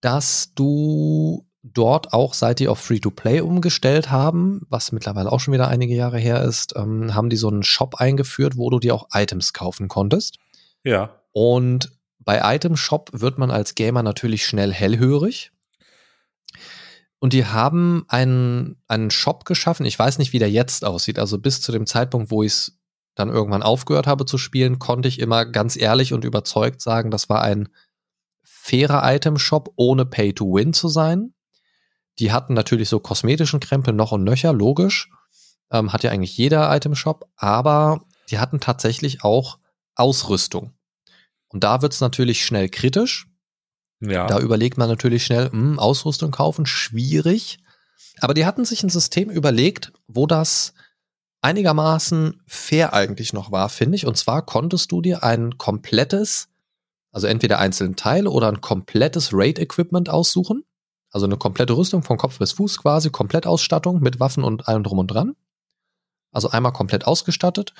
[0.00, 5.68] dass du dort auch, seit die auf Free-to-Play umgestellt haben, was mittlerweile auch schon wieder
[5.68, 9.08] einige Jahre her ist, ähm, haben die so einen Shop eingeführt, wo du dir auch
[9.12, 10.38] Items kaufen konntest.
[10.84, 11.20] Ja.
[11.32, 15.52] Und bei Item Shop wird man als Gamer natürlich schnell hellhörig.
[17.20, 19.86] Und die haben einen, einen Shop geschaffen.
[19.86, 21.18] Ich weiß nicht, wie der jetzt aussieht.
[21.18, 22.78] Also bis zu dem Zeitpunkt, wo ich es
[23.16, 27.28] dann irgendwann aufgehört habe zu spielen, konnte ich immer ganz ehrlich und überzeugt sagen, das
[27.28, 27.68] war ein
[28.44, 31.34] fairer Item-Shop, ohne Pay-to-Win zu sein.
[32.18, 35.10] Die hatten natürlich so kosmetischen Krempel noch und nöcher, logisch.
[35.70, 39.58] Ähm, hat ja eigentlich jeder Item-Shop, aber die hatten tatsächlich auch
[39.94, 40.72] Ausrüstung.
[41.48, 43.26] Und da wird's natürlich schnell kritisch.
[44.00, 44.26] Ja.
[44.26, 47.58] Da überlegt man natürlich schnell, mh, hm, Ausrüstung kaufen, schwierig.
[48.20, 50.74] Aber die hatten sich ein System überlegt, wo das
[51.40, 54.06] einigermaßen fair eigentlich noch war, finde ich.
[54.06, 56.48] Und zwar konntest du dir ein komplettes,
[57.12, 60.64] also entweder einzelnen Teil oder ein komplettes Raid-Equipment aussuchen.
[61.10, 64.98] Also eine komplette Rüstung von Kopf bis Fuß quasi, Komplettausstattung mit Waffen und allem drum
[64.98, 65.36] und dran.
[66.32, 67.72] Also einmal komplett ausgestattet.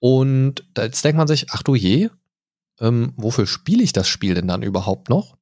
[0.00, 2.10] Und jetzt denkt man sich, ach du je,
[2.80, 5.36] ähm, wofür spiele ich das Spiel denn dann überhaupt noch?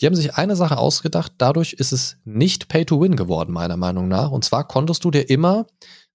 [0.00, 4.30] Die haben sich eine Sache ausgedacht, dadurch ist es nicht Pay-to-Win geworden, meiner Meinung nach.
[4.32, 5.66] Und zwar konntest du dir immer,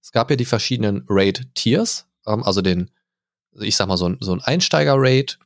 [0.02, 2.90] es gab ja die verschiedenen Raid-Tiers, ähm, also den,
[3.58, 5.38] ich sag mal, so ein, so ein Einsteiger-Raid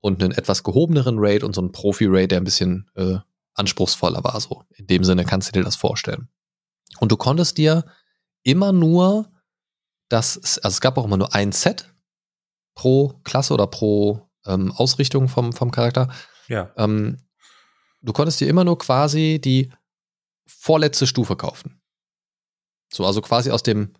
[0.00, 3.16] und einen etwas gehobeneren Raid und so ein Profi-Raid, der ein bisschen äh,
[3.60, 4.40] anspruchsvoller war.
[4.40, 6.28] So in dem Sinne kannst du dir das vorstellen.
[6.98, 7.84] Und du konntest dir
[8.42, 9.30] immer nur
[10.08, 11.94] das, also es gab auch immer nur ein Set
[12.74, 16.12] pro Klasse oder pro ähm, Ausrichtung vom, vom Charakter.
[16.48, 16.72] Ja.
[16.76, 17.18] Ähm,
[18.00, 19.72] du konntest dir immer nur quasi die
[20.46, 21.80] vorletzte Stufe kaufen.
[22.92, 23.92] So, also quasi aus dem,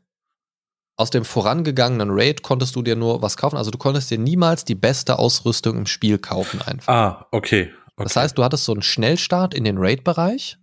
[0.97, 3.57] aus dem vorangegangenen Raid konntest du dir nur was kaufen.
[3.57, 6.93] Also du konntest dir niemals die beste Ausrüstung im Spiel kaufen einfach.
[6.93, 7.73] Ah, okay.
[8.01, 8.09] Okay.
[8.09, 10.57] Das heißt, du hattest so einen Schnellstart in den Raid-Bereich.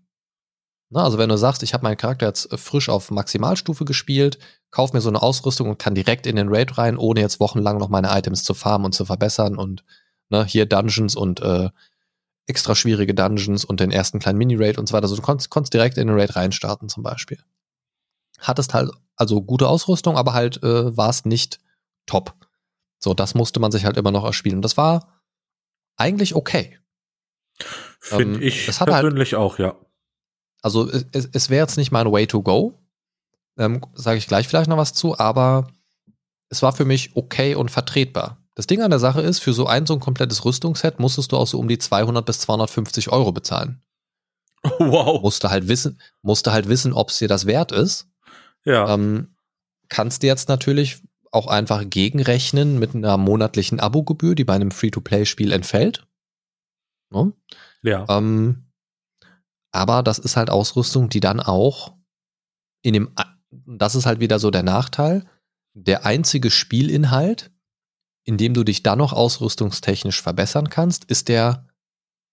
[0.92, 4.40] Also wenn du sagst, ich habe meinen Charakter jetzt äh, frisch auf Maximalstufe gespielt,
[4.72, 7.78] kauf mir so eine Ausrüstung und kann direkt in den Raid rein, ohne jetzt wochenlang
[7.78, 9.84] noch meine Items zu farmen und zu verbessern und
[10.30, 11.70] ne, hier Dungeons und äh,
[12.48, 15.04] extra schwierige Dungeons und den ersten kleinen Mini-Raid und so weiter.
[15.04, 17.40] Also du konntest, konntest direkt in den Raid reinstarten zum Beispiel.
[18.40, 21.60] hattest halt also gute Ausrüstung, aber halt äh, war es nicht
[22.08, 22.34] top.
[22.98, 24.58] So, das musste man sich halt immer noch erspielen.
[24.58, 25.22] Und das war
[25.98, 26.80] eigentlich okay.
[28.00, 29.76] Finde ähm, ich halt persönlich halt, auch, ja.
[30.62, 32.74] Also es, es wäre jetzt nicht mein Way to go.
[33.58, 35.68] Ähm, Sage ich gleich vielleicht noch was zu, aber
[36.50, 38.38] es war für mich okay und vertretbar.
[38.56, 41.38] Das Ding an der Sache ist, für so ein so ein komplettes Rüstungsset musstest du
[41.38, 43.82] auch so um die 200 bis 250 Euro bezahlen.
[44.80, 45.22] Wow.
[45.22, 48.08] Musste halt wissen, musste halt wissen, ob es dir das wert ist.
[48.66, 48.94] Ja.
[48.94, 49.36] Ähm,
[49.88, 55.52] kannst du jetzt natürlich auch einfach gegenrechnen mit einer monatlichen Abogebühr, die bei einem Free-to-Play-Spiel
[55.52, 56.08] entfällt.
[57.10, 57.34] Ne?
[57.84, 58.06] Ja.
[58.10, 58.72] Ähm,
[59.72, 61.96] aber das ist halt Ausrüstung, die dann auch
[62.82, 63.16] in dem,
[63.66, 65.26] das ist halt wieder so der Nachteil,
[65.74, 67.52] der einzige Spielinhalt,
[68.24, 71.68] in dem du dich dann noch ausrüstungstechnisch verbessern kannst, ist der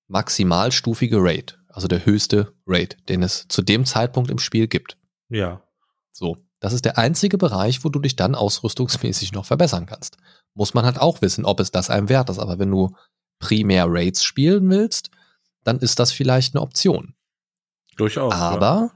[0.09, 4.99] maximalstufige Raid, also der höchste Raid, den es zu dem Zeitpunkt im Spiel gibt.
[5.29, 5.63] Ja.
[6.11, 10.17] So, das ist der einzige Bereich, wo du dich dann ausrüstungsmäßig noch verbessern kannst.
[10.55, 12.39] Muss man halt auch wissen, ob es das einem wert ist.
[12.39, 12.97] Aber wenn du
[13.45, 15.11] primär Raids spielen willst,
[15.65, 17.15] dann ist das vielleicht eine Option.
[17.97, 18.33] Durchaus.
[18.33, 18.91] Aber, ja.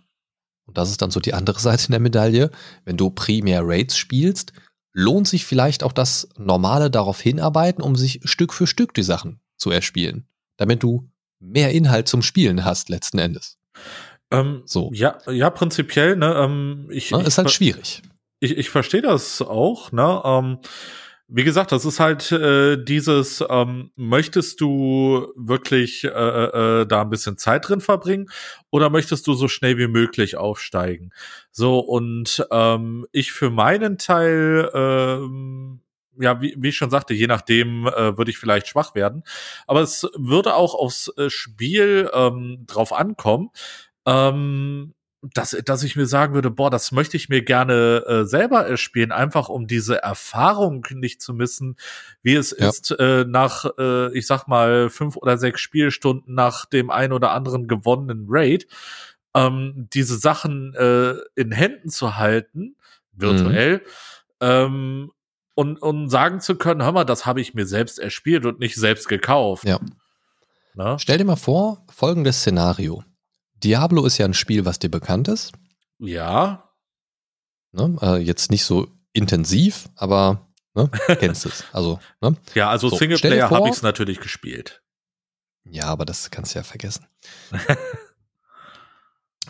[0.65, 2.51] und das ist dann so die andere Seite der Medaille,
[2.87, 4.55] wenn du primär Raids spielst,
[4.95, 9.39] lohnt sich vielleicht auch das normale darauf hinarbeiten, um sich Stück für Stück die Sachen
[9.59, 13.59] zu erspielen, damit du mehr Inhalt zum Spielen hast letzten Endes.
[14.31, 14.91] Ähm, so.
[14.95, 18.03] Ja, ja, prinzipiell, ne, ähm, ich, ne, ist halt schwierig.
[18.41, 20.59] Ich, ich verstehe das auch, ne, ähm,
[21.31, 27.11] wie gesagt, das ist halt äh, dieses, ähm, möchtest du wirklich äh, äh, da ein
[27.11, 28.31] bisschen Zeit drin verbringen
[28.71, 31.13] oder möchtest du so schnell wie möglich aufsteigen?
[31.51, 35.81] So, und ähm, ich für meinen Teil, ähm,
[36.19, 39.23] ja, wie, wie ich schon sagte, je nachdem äh, würde ich vielleicht schwach werden.
[39.67, 43.51] Aber es würde auch aufs äh, Spiel ähm, drauf ankommen.
[44.07, 48.67] Ähm, dass, dass ich mir sagen würde, boah, das möchte ich mir gerne äh, selber
[48.67, 51.77] erspielen, einfach um diese Erfahrung nicht zu missen,
[52.23, 52.69] wie es ja.
[52.69, 57.33] ist, äh, nach, äh, ich sag mal, fünf oder sechs Spielstunden nach dem ein oder
[57.33, 58.69] anderen gewonnenen Raid,
[59.35, 62.77] ähm, diese Sachen äh, in Händen zu halten,
[63.13, 63.83] virtuell, mhm.
[64.41, 65.13] ähm,
[65.55, 68.77] und, und sagen zu können, hör mal, das habe ich mir selbst erspielt und nicht
[68.77, 69.65] selbst gekauft.
[69.65, 69.81] Ja.
[70.75, 70.97] Na?
[71.01, 73.03] Stell dir mal vor, folgendes Szenario.
[73.63, 75.53] Diablo ist ja ein Spiel, was dir bekannt ist.
[75.99, 76.73] Ja.
[77.73, 77.97] Ne?
[78.01, 80.91] Äh, jetzt nicht so intensiv, aber ne?
[81.19, 81.65] kennst es.
[81.73, 82.37] Also, ne?
[82.55, 84.83] Ja, also so, Singleplayer habe ich es natürlich gespielt.
[85.65, 87.07] Ja, aber das kannst du ja vergessen.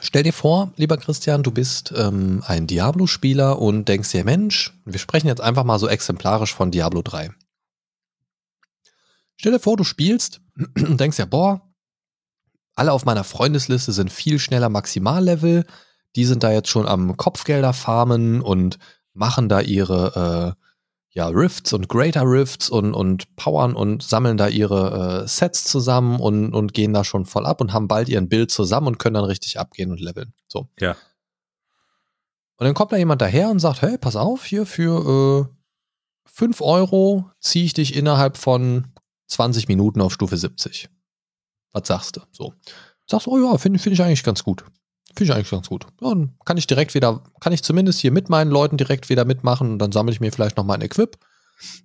[0.00, 4.98] Stell dir vor, lieber Christian, du bist ähm, ein Diablo-Spieler und denkst dir, Mensch, wir
[4.98, 7.30] sprechen jetzt einfach mal so exemplarisch von Diablo 3.
[9.36, 10.40] Stell dir vor, du spielst
[10.76, 11.67] und denkst ja, boah,
[12.78, 15.66] alle auf meiner Freundesliste sind viel schneller Maximallevel.
[16.16, 18.78] Die sind da jetzt schon am Kopfgelder farmen und
[19.12, 20.64] machen da ihre äh,
[21.10, 26.20] ja, Rifts und Greater Rifts und, und powern und sammeln da ihre äh, Sets zusammen
[26.20, 29.14] und, und gehen da schon voll ab und haben bald ihren Bild zusammen und können
[29.14, 30.32] dann richtig abgehen und leveln.
[30.46, 30.68] So.
[30.78, 30.92] Ja.
[32.56, 36.60] Und dann kommt da jemand daher und sagt, hey, pass auf, hier für äh, 5
[36.60, 38.88] Euro ziehe ich dich innerhalb von
[39.26, 40.88] 20 Minuten auf Stufe 70.
[41.72, 42.20] Was sagst du?
[42.32, 42.54] So.
[43.06, 44.64] Sagst du, oh ja, finde find ich eigentlich ganz gut.
[45.16, 45.86] Finde ich eigentlich ganz gut.
[46.00, 49.24] Ja, dann kann ich direkt wieder, kann ich zumindest hier mit meinen Leuten direkt wieder
[49.24, 51.16] mitmachen und dann sammle ich mir vielleicht noch mein Equip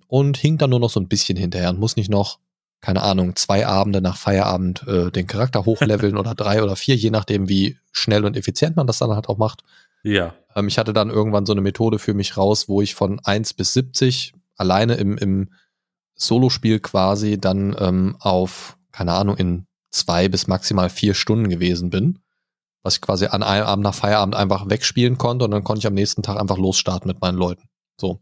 [0.06, 2.38] und hink dann nur noch so ein bisschen hinterher und muss nicht noch,
[2.80, 7.10] keine Ahnung, zwei Abende nach Feierabend äh, den Charakter hochleveln oder drei oder vier, je
[7.10, 9.64] nachdem, wie schnell und effizient man das dann halt auch macht.
[10.02, 10.34] Ja.
[10.54, 13.54] Ähm, ich hatte dann irgendwann so eine Methode für mich raus, wo ich von 1
[13.54, 15.50] bis 70 alleine im, im
[16.14, 22.18] Solospiel quasi dann ähm, auf, keine Ahnung, in zwei bis maximal vier Stunden gewesen bin,
[22.82, 25.86] was ich quasi an einem Abend nach Feierabend einfach wegspielen konnte und dann konnte ich
[25.86, 27.68] am nächsten Tag einfach losstarten mit meinen Leuten.
[27.98, 28.20] So.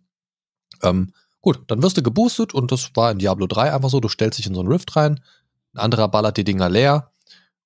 [0.82, 4.08] Ähm, gut, dann wirst du geboostet und das war in Diablo 3 einfach so, du
[4.08, 5.20] stellst dich in so einen Rift rein,
[5.74, 7.10] ein anderer ballert die Dinger leer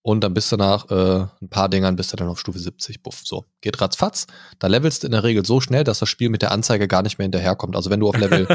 [0.02, 3.02] und dann bist du nach äh, ein paar Dingern bist du dann auf Stufe 70,
[3.02, 3.44] buff, so.
[3.60, 4.28] Geht ratzfatz,
[4.60, 7.02] da levelst du in der Regel so schnell, dass das Spiel mit der Anzeige gar
[7.02, 7.74] nicht mehr hinterherkommt.
[7.74, 8.46] Also wenn du auf Level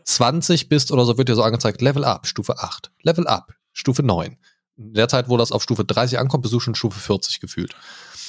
[0.04, 4.04] 20 bist oder so, wird dir so angezeigt, Level up, Stufe 8, Level up, Stufe
[4.04, 4.36] 9
[4.76, 7.74] in der Zeit, wo das auf Stufe 30 ankommt, bist du schon Stufe 40 gefühlt.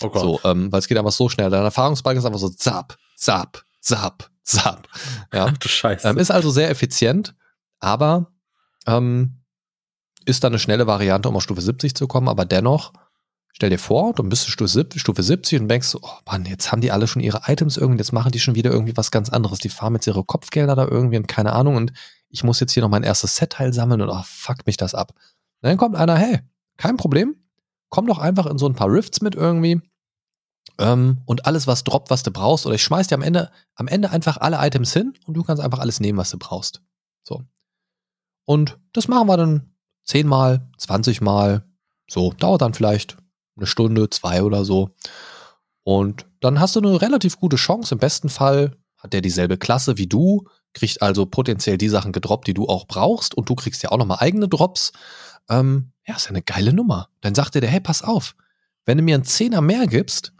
[0.02, 0.22] Oh Gott.
[0.22, 1.50] So, ähm, weil es geht einfach so schnell.
[1.50, 4.88] Dein Erfahrungsbalken ist einfach so zap, zap, zap, zap.
[5.32, 5.50] Ja.
[5.52, 6.08] du Scheiße.
[6.08, 7.36] Ähm, ist also sehr effizient,
[7.80, 8.32] aber
[8.86, 9.44] ähm,
[10.26, 12.94] ist dann eine schnelle Variante, um auf Stufe 70 zu kommen, aber dennoch,
[13.52, 14.68] stell dir vor, du bist Stufe
[15.24, 18.32] 70 und denkst, oh Mann, jetzt haben die alle schon ihre Items irgendwie, jetzt machen
[18.32, 19.60] die schon wieder irgendwie was ganz anderes.
[19.60, 21.94] Die fahren jetzt ihre Kopfgelder da irgendwie und keine Ahnung und
[22.30, 25.14] ich muss jetzt hier noch mein erstes Set-Teil sammeln und oh, fuck mich das ab.
[25.64, 26.39] Dann kommt einer, hey,
[26.78, 27.36] kein Problem,
[27.89, 29.82] komm doch einfach in so ein paar Rifts mit irgendwie.
[30.78, 33.88] Ähm, und alles, was droppt, was du brauchst, oder ich schmeiß dir am Ende, am
[33.88, 36.82] Ende einfach alle Items hin und du kannst einfach alles nehmen, was du brauchst.
[37.24, 37.43] So.
[38.45, 41.66] Und das machen wir dann zehnmal, zwanzigmal.
[42.09, 43.18] So, dauert dann vielleicht
[43.55, 44.89] eine Stunde, zwei oder so.
[45.84, 47.95] Und dann hast du eine relativ gute Chance.
[47.95, 52.47] Im besten Fall hat der dieselbe Klasse wie du, kriegt also potenziell die Sachen gedroppt,
[52.47, 53.36] die du auch brauchst.
[53.36, 54.91] Und du kriegst ja auch nochmal eigene Drops.
[55.50, 57.10] Ähm, ja, ist ja eine geile Nummer.
[57.22, 58.36] Dann sagt er dir, hey, pass auf,
[58.86, 60.34] wenn du mir einen Zehner mehr gibst,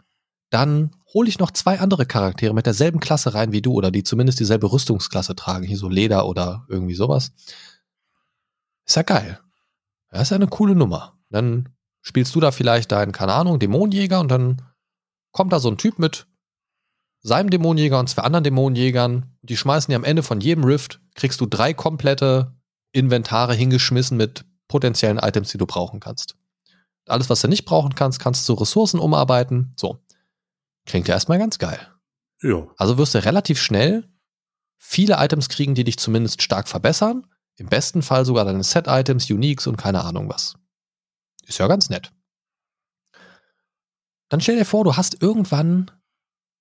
[0.50, 4.02] dann hole ich noch zwei andere Charaktere mit derselben Klasse rein wie du oder die
[4.02, 7.32] zumindest dieselbe Rüstungsklasse tragen, hier so Leder oder irgendwie sowas.
[8.86, 9.40] Ist ja geil.
[10.10, 11.18] Das ist ja eine coole Nummer.
[11.30, 11.70] Dann
[12.02, 14.62] spielst du da vielleicht deinen, keine Ahnung, Dämonenjäger und dann
[15.32, 16.26] kommt da so ein Typ mit
[17.20, 19.36] seinem Dämonenjäger und zwei anderen Dämonenjägern.
[19.42, 22.54] Die schmeißen dir am Ende von jedem Rift, kriegst du drei komplette
[22.92, 26.36] Inventare hingeschmissen mit potenziellen Items, die du brauchen kannst.
[27.06, 29.74] Alles, was du nicht brauchen kannst, kannst du zu Ressourcen umarbeiten.
[29.76, 29.98] So.
[30.86, 31.78] Klingt ja erstmal ganz geil.
[32.42, 32.66] Ja.
[32.76, 34.08] Also wirst du relativ schnell
[34.78, 37.26] viele Items kriegen, die dich zumindest stark verbessern.
[37.56, 40.54] Im besten Fall sogar deine Set-Items, Uniques und keine Ahnung was.
[41.46, 42.12] Ist ja ganz nett.
[44.28, 45.90] Dann stell dir vor, du hast irgendwann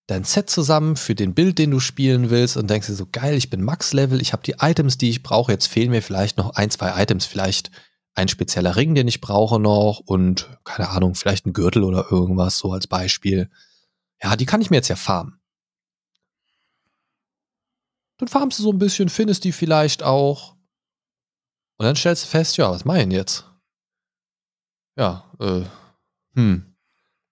[0.08, 3.36] dein Set zusammen für den Bild, den du spielen willst und denkst dir so, geil,
[3.36, 6.52] ich bin Max-Level, ich habe die Items, die ich brauche, jetzt fehlen mir vielleicht noch
[6.52, 7.72] ein, zwei Items, vielleicht
[8.16, 12.58] ein spezieller Ring, den ich brauche noch und keine Ahnung, vielleicht ein Gürtel oder irgendwas,
[12.58, 13.50] so als Beispiel.
[14.22, 15.40] Ja, die kann ich mir jetzt ja farmen.
[18.18, 20.56] Dann farmst du so ein bisschen, findest die vielleicht auch.
[21.78, 23.46] Und dann stellst du fest, ja, was meinen jetzt?
[24.96, 25.64] Ja, äh,
[26.36, 26.73] hm,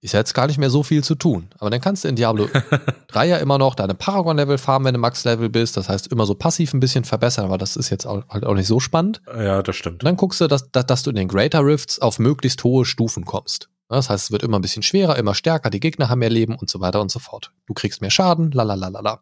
[0.01, 1.49] ist jetzt gar nicht mehr so viel zu tun.
[1.59, 2.49] Aber dann kannst du in Diablo
[3.07, 5.77] 3 ja immer noch deine Paragon-Level farmen, wenn du Max-Level bist.
[5.77, 8.55] Das heißt, immer so passiv ein bisschen verbessern, aber das ist jetzt auch, halt auch
[8.55, 9.21] nicht so spannend.
[9.27, 10.01] Ja, das stimmt.
[10.01, 12.83] Und dann guckst du, dass, dass, dass du in den Greater Rifts auf möglichst hohe
[12.83, 13.69] Stufen kommst.
[13.89, 16.55] Das heißt, es wird immer ein bisschen schwerer, immer stärker, die Gegner haben mehr Leben
[16.55, 17.51] und so weiter und so fort.
[17.67, 19.21] Du kriegst mehr Schaden, lalalala.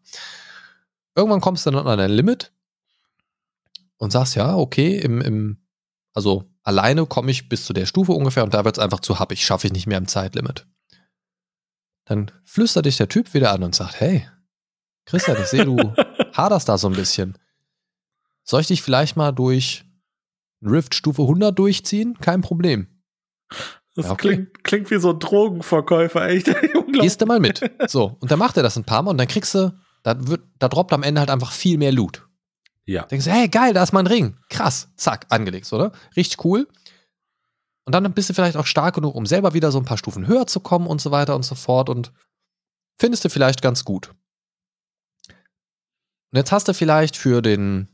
[1.15, 2.53] Irgendwann kommst du dann an dein Limit
[3.97, 5.57] und sagst, ja, okay, im, im
[6.13, 9.17] also alleine komme ich bis zu der Stufe ungefähr und da wird es einfach zu
[9.17, 10.67] happig, schaffe ich nicht mehr im Zeitlimit.
[12.05, 14.27] Dann flüstert dich der Typ wieder an und sagt, hey,
[15.05, 15.77] Christian, ich sehe, du
[16.33, 17.39] haderst da so ein bisschen.
[18.43, 19.83] Soll ich dich vielleicht mal durch
[20.61, 22.17] Rift Stufe 100 durchziehen?
[22.19, 22.87] Kein Problem.
[23.95, 24.27] Das ja, okay.
[24.27, 26.55] klingt, klingt, wie so ein Drogenverkäufer, echt.
[26.93, 27.61] Gehst du mal mit.
[27.87, 30.43] So, und dann macht er das ein paar Mal und dann kriegst du, da, wird,
[30.59, 32.28] da droppt am Ende halt einfach viel mehr Loot.
[32.89, 33.03] Ja.
[33.03, 34.35] Denkst du, hey, geil, da ist mein Ring.
[34.49, 35.91] Krass, zack, angelegt, oder?
[36.15, 36.67] Richtig cool.
[37.85, 40.25] Und dann bist du vielleicht auch stark genug, um selber wieder so ein paar Stufen
[40.25, 42.11] höher zu kommen und so weiter und so fort und
[42.99, 44.09] findest du vielleicht ganz gut.
[46.31, 47.87] Und jetzt hast du vielleicht für den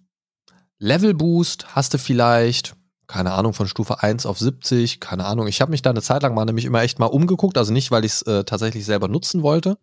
[0.79, 2.77] Level Boost, hast du vielleicht,
[3.07, 5.47] keine Ahnung, von Stufe 1 auf 70, keine Ahnung.
[5.47, 7.91] Ich habe mich da eine Zeit lang mal nämlich immer echt mal umgeguckt, also nicht,
[7.91, 9.77] weil ich es äh, tatsächlich selber nutzen wollte,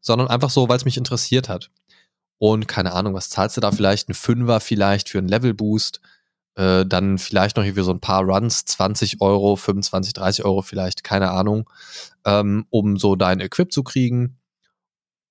[0.00, 1.70] sondern einfach so, weil es mich interessiert hat.
[2.38, 4.08] Und keine Ahnung, was zahlst du da vielleicht?
[4.08, 6.00] Ein Fünfer vielleicht für einen Level-Boost.
[6.56, 11.02] Äh, dann vielleicht noch für so ein paar Runs, 20 Euro, 25, 30 Euro vielleicht,
[11.02, 11.68] keine Ahnung,
[12.24, 14.38] ähm, um so dein Equip zu kriegen.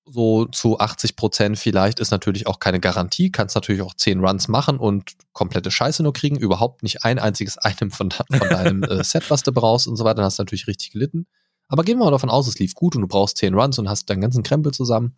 [0.06, 3.32] So zu 80 Prozent vielleicht ist natürlich auch keine Garantie.
[3.32, 6.36] Kannst natürlich auch 10 Runs machen und komplette Scheiße nur kriegen.
[6.36, 10.04] Überhaupt nicht ein einziges Item von, von deinem äh, Set, was du brauchst und so
[10.04, 10.16] weiter.
[10.16, 11.26] Dann hast du natürlich richtig gelitten.
[11.68, 13.88] Aber gehen wir mal davon aus, es lief gut und du brauchst 10 Runs und
[13.88, 15.16] hast deinen ganzen Krempel zusammen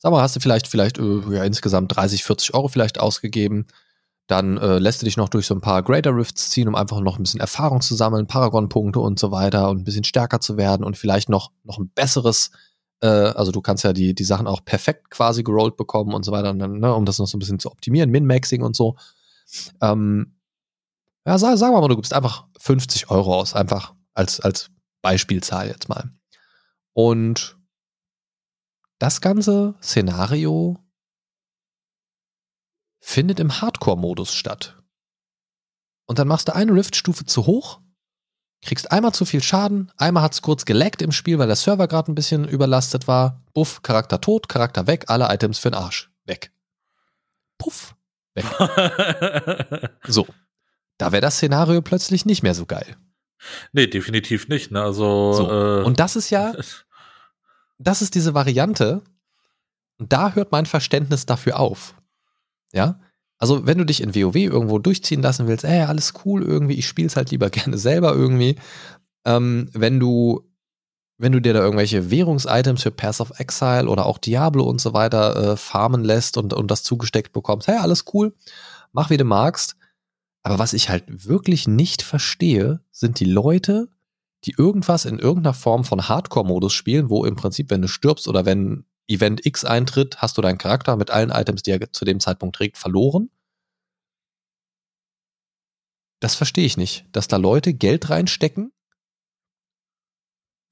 [0.00, 3.66] sag mal, hast du vielleicht, vielleicht äh, ja, insgesamt 30, 40 Euro vielleicht ausgegeben.
[4.26, 7.00] Dann äh, lässt du dich noch durch so ein paar Greater Rifts ziehen, um einfach
[7.00, 10.56] noch ein bisschen Erfahrung zu sammeln, Paragon-Punkte und so weiter und ein bisschen stärker zu
[10.56, 12.50] werden und vielleicht noch, noch ein besseres,
[13.02, 16.32] äh, also du kannst ja die, die Sachen auch perfekt quasi gerollt bekommen und so
[16.32, 18.96] weiter, ne, um das noch so ein bisschen zu optimieren, Min-Maxing und so.
[19.82, 20.36] Ähm,
[21.26, 24.70] ja, sag, sagen mal, du gibst einfach 50 Euro aus, einfach als, als
[25.02, 26.10] Beispielzahl jetzt mal.
[26.94, 27.59] Und
[29.00, 30.78] das ganze Szenario
[33.00, 34.76] findet im Hardcore-Modus statt.
[36.06, 37.80] Und dann machst du eine Rift-Stufe zu hoch,
[38.62, 41.88] kriegst einmal zu viel Schaden, einmal hat es kurz geleckt im Spiel, weil der Server
[41.88, 43.42] gerade ein bisschen überlastet war.
[43.54, 46.10] Buff, Charakter tot, Charakter weg, alle Items für den Arsch.
[46.26, 46.52] Weg.
[47.56, 47.96] Puff.
[48.34, 48.44] Weg.
[50.06, 50.26] so.
[50.98, 52.96] Da wäre das Szenario plötzlich nicht mehr so geil.
[53.72, 54.70] Nee, definitiv nicht.
[54.70, 54.82] Ne?
[54.82, 55.50] Also, so.
[55.50, 56.52] äh, Und das ist ja
[57.80, 59.02] das ist diese Variante.
[59.98, 61.94] Und da hört mein Verständnis dafür auf.
[62.72, 63.00] Ja?
[63.38, 66.86] Also, wenn du dich in WoW irgendwo durchziehen lassen willst, ey, alles cool irgendwie, ich
[66.86, 68.56] spiel's halt lieber gerne selber irgendwie.
[69.24, 70.46] Ähm, wenn du,
[71.18, 74.92] wenn du dir da irgendwelche Währungsitems für Pass of Exile oder auch Diablo und so
[74.92, 78.34] weiter äh, farmen lässt und, und das zugesteckt bekommst, hey, alles cool,
[78.92, 79.76] mach wie du magst.
[80.42, 83.88] Aber was ich halt wirklich nicht verstehe, sind die Leute,
[84.44, 88.46] die irgendwas in irgendeiner Form von Hardcore-Modus spielen, wo im Prinzip, wenn du stirbst oder
[88.46, 92.20] wenn Event X eintritt, hast du deinen Charakter mit allen Items, die er zu dem
[92.20, 93.30] Zeitpunkt trägt, verloren.
[96.20, 98.72] Das verstehe ich nicht, dass da Leute Geld reinstecken.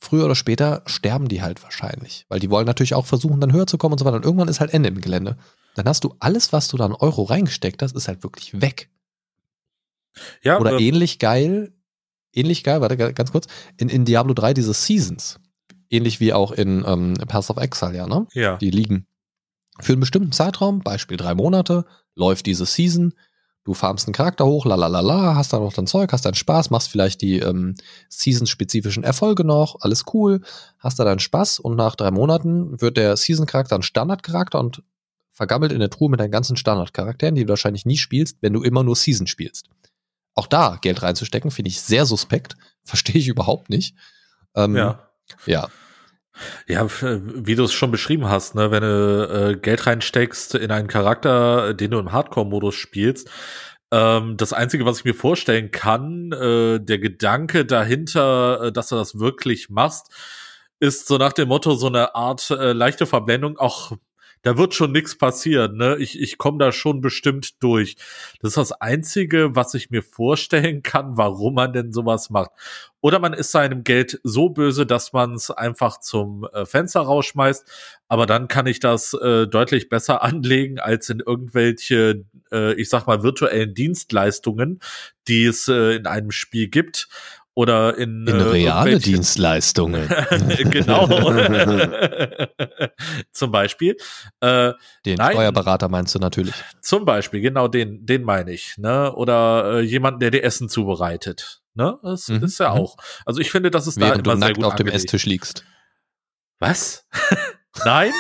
[0.01, 3.67] Früher oder später sterben die halt wahrscheinlich, weil die wollen natürlich auch versuchen, dann höher
[3.67, 4.17] zu kommen und so weiter.
[4.17, 5.37] Und irgendwann ist halt Ende im Gelände.
[5.75, 8.91] Dann hast du alles, was du da an Euro reingesteckt hast, ist halt wirklich weg.
[10.43, 11.73] Ja, oder äh, ähnlich geil,
[12.33, 15.39] ähnlich geil, warte ganz kurz, in, in Diablo 3 diese Seasons
[15.91, 18.27] ähnlich wie auch in ähm, Path of Exile, ja, ne?
[18.35, 18.57] Ja.
[18.57, 19.07] Die liegen
[19.81, 23.15] für einen bestimmten Zeitraum, Beispiel drei Monate, läuft diese Season,
[23.65, 26.89] du farmst einen Charakter hoch, lalalala, hast dann noch dein Zeug, hast deinen Spaß, machst
[26.89, 27.75] vielleicht die ähm,
[28.09, 30.41] Season-spezifischen Erfolge noch, alles cool,
[30.79, 34.83] hast da deinen Spaß und nach drei Monaten wird der Season-Charakter ein Standard-Charakter und
[35.31, 38.63] vergammelt in der Truhe mit deinen ganzen Standard-Charakteren, die du wahrscheinlich nie spielst, wenn du
[38.63, 39.69] immer nur Season spielst.
[40.39, 43.97] Auch da Geld reinzustecken, finde ich sehr suspekt, verstehe ich überhaupt nicht.
[44.55, 45.11] Ähm, ja.
[45.47, 45.69] Ja.
[46.69, 50.87] Ja, wie du es schon beschrieben hast, ne, wenn du äh, Geld reinsteckst in einen
[50.87, 53.29] Charakter, den du im Hardcore-Modus spielst,
[53.91, 58.95] ähm, das Einzige, was ich mir vorstellen kann, äh, der Gedanke dahinter, äh, dass du
[58.95, 60.13] das wirklich machst,
[60.79, 63.97] ist so nach dem Motto so eine Art äh, leichte Verblendung, auch
[64.43, 65.97] da wird schon nichts passieren, ne?
[65.99, 67.97] Ich, ich komme da schon bestimmt durch.
[68.41, 72.51] Das ist das Einzige, was ich mir vorstellen kann, warum man denn sowas macht.
[73.01, 77.65] Oder man ist seinem Geld so böse, dass man es einfach zum äh, Fenster rausschmeißt.
[78.09, 83.07] Aber dann kann ich das äh, deutlich besser anlegen als in irgendwelche, äh, ich sag
[83.07, 84.81] mal, virtuellen Dienstleistungen,
[85.29, 87.09] die es äh, in einem Spiel gibt
[87.59, 90.09] oder in, in äh, reale Dienstleistungen.
[90.71, 91.09] genau.
[93.33, 93.97] zum Beispiel.
[94.39, 96.55] Äh, den nein, Steuerberater meinst du natürlich.
[96.83, 98.79] Zum Beispiel, genau den, den meine ich.
[98.79, 99.13] Ne?
[99.13, 101.61] Oder äh, jemanden, der dir Essen zubereitet.
[101.75, 101.99] Ne?
[102.05, 102.45] Das mhm.
[102.45, 102.81] ist ja mhm.
[102.81, 102.97] auch.
[103.27, 104.95] Also ich finde, das ist Während da immer du nackt sehr gut auf angelegt.
[104.95, 105.65] dem Esstisch liegst.
[106.61, 107.09] Was?
[107.85, 108.13] Nein?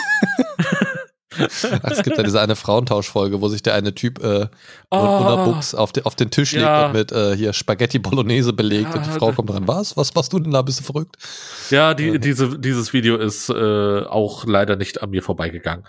[1.82, 4.48] es gibt ja diese eine Frauentauschfolge, wo sich der eine Typ äh,
[4.90, 6.60] oh, Buchs auf, de, auf den Tisch ja.
[6.60, 9.66] legt und mit äh, hier Spaghetti Bolognese belegt ja, und die Frau kommt dran.
[9.66, 9.96] Was?
[9.96, 10.62] Was machst du denn da?
[10.62, 11.16] Bist du verrückt?
[11.70, 12.18] Ja, die, äh.
[12.18, 15.84] diese, dieses Video ist äh, auch leider nicht an mir vorbeigegangen.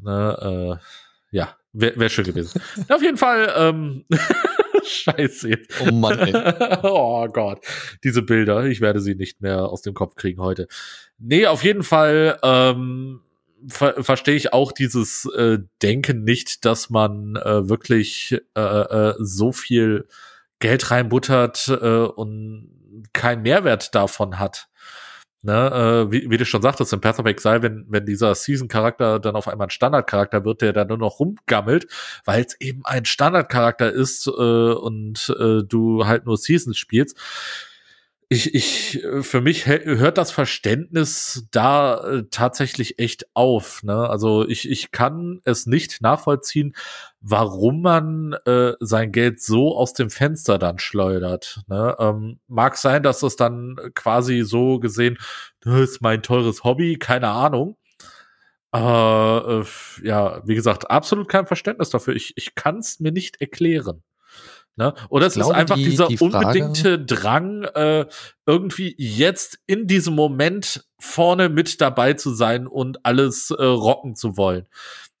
[0.00, 2.60] Ne, äh, ja, wäre wär schön gewesen.
[2.88, 4.04] auf jeden Fall, ähm,
[4.88, 5.58] Scheiße.
[5.80, 6.32] Oh Mann, ey.
[6.82, 7.60] oh Gott.
[8.04, 10.68] Diese Bilder, ich werde sie nicht mehr aus dem Kopf kriegen heute.
[11.18, 13.20] Nee, auf jeden Fall, ähm,
[13.66, 19.52] ver verstehe ich auch dieses äh, Denken nicht, dass man äh, wirklich äh, äh, so
[19.52, 20.06] viel
[20.60, 22.70] Geld reinbuttert äh, und
[23.12, 24.68] keinen Mehrwert davon hat.
[25.42, 29.20] Ne, äh, wie, wie du schon sagtest, im Path of Exile, wenn, wenn dieser Season-Charakter
[29.20, 31.86] dann auf einmal ein Standard-Charakter wird, der dann nur noch rumgammelt,
[32.24, 37.16] weil es eben ein Standard-Charakter ist äh, und äh, du halt nur Seasons spielst,
[38.30, 43.82] ich, ich, äh, für mich hört das Verständnis da äh, tatsächlich echt auf.
[43.82, 44.08] Ne?
[44.08, 46.74] Also ich, ich kann es nicht nachvollziehen,
[47.20, 51.62] warum man äh, sein Geld so aus dem Fenster dann schleudert.
[51.68, 51.96] Ne?
[51.98, 55.18] Ähm, mag sein, dass es dann quasi so gesehen,
[55.60, 57.76] das ist mein teures Hobby, keine Ahnung.
[58.70, 62.14] Aber äh, ja, wie gesagt, absolut kein Verständnis dafür.
[62.14, 64.02] Ich, ich kann es mir nicht erklären.
[64.78, 64.94] Ne?
[65.08, 68.06] Oder es ist einfach die, dieser die unbedingte Drang, äh,
[68.46, 74.36] irgendwie jetzt in diesem Moment vorne mit dabei zu sein und alles äh, rocken zu
[74.36, 74.68] wollen.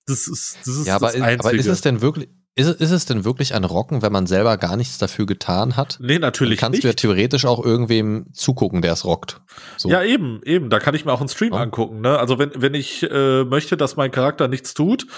[0.06, 1.48] Das ist, das ist ja, aber, das Einzige.
[1.48, 4.56] aber ist es denn wirklich, ist, ist es denn wirklich ein Rocken, wenn man selber
[4.58, 5.98] gar nichts dafür getan hat?
[6.00, 6.84] Nee, natürlich kannst nicht.
[6.84, 9.40] du ja theoretisch auch irgendwem zugucken, der es rockt.
[9.76, 9.88] So.
[9.88, 10.70] Ja, eben, eben.
[10.70, 11.58] Da kann ich mir auch einen Stream ja.
[11.58, 12.00] angucken.
[12.00, 12.16] Ne?
[12.16, 15.08] Also wenn, wenn ich äh, möchte, dass mein Charakter nichts tut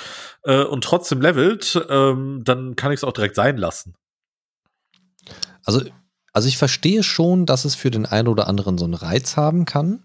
[0.44, 3.96] äh, und trotzdem levelt, ähm, dann kann ich es auch direkt sein lassen.
[5.64, 5.82] Also,
[6.32, 9.64] also ich verstehe schon, dass es für den einen oder anderen so einen Reiz haben
[9.64, 10.04] kann.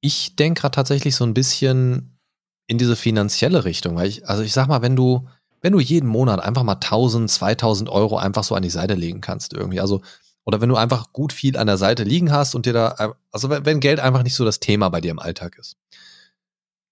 [0.00, 2.18] Ich denke gerade tatsächlich so ein bisschen
[2.66, 5.26] in diese finanzielle Richtung, weil ich, also ich sag mal, wenn du,
[5.62, 9.20] wenn du jeden Monat einfach mal 1000, 2000 Euro einfach so an die Seite legen
[9.20, 10.02] kannst irgendwie, also,
[10.44, 13.50] oder wenn du einfach gut viel an der Seite liegen hast und dir da, also
[13.50, 15.76] wenn Geld einfach nicht so das Thema bei dir im Alltag ist,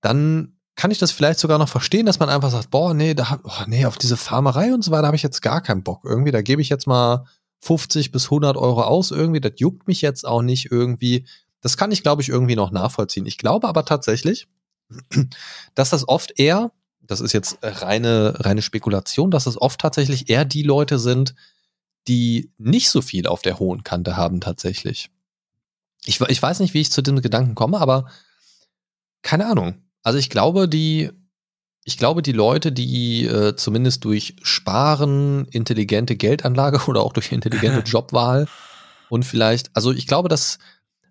[0.00, 3.38] dann kann ich das vielleicht sogar noch verstehen, dass man einfach sagt, boah, nee, da,
[3.44, 6.32] oh, nee, auf diese Farmerei und so weiter habe ich jetzt gar keinen Bock irgendwie,
[6.32, 7.26] da gebe ich jetzt mal
[7.64, 9.40] 50 bis 100 Euro aus irgendwie.
[9.40, 11.26] Das juckt mich jetzt auch nicht irgendwie.
[11.60, 13.26] Das kann ich, glaube ich, irgendwie noch nachvollziehen.
[13.26, 14.46] Ich glaube aber tatsächlich,
[15.74, 20.44] dass das oft eher, das ist jetzt reine, reine Spekulation, dass es oft tatsächlich eher
[20.44, 21.34] die Leute sind,
[22.06, 25.10] die nicht so viel auf der hohen Kante haben tatsächlich.
[26.04, 28.10] Ich, ich weiß nicht, wie ich zu dem Gedanken komme, aber
[29.22, 29.82] keine Ahnung.
[30.02, 31.10] Also ich glaube, die
[31.84, 37.80] ich glaube, die Leute, die äh, zumindest durch Sparen, intelligente Geldanlage oder auch durch intelligente
[37.86, 38.48] Jobwahl
[39.10, 40.58] Und vielleicht, also ich glaube, dass,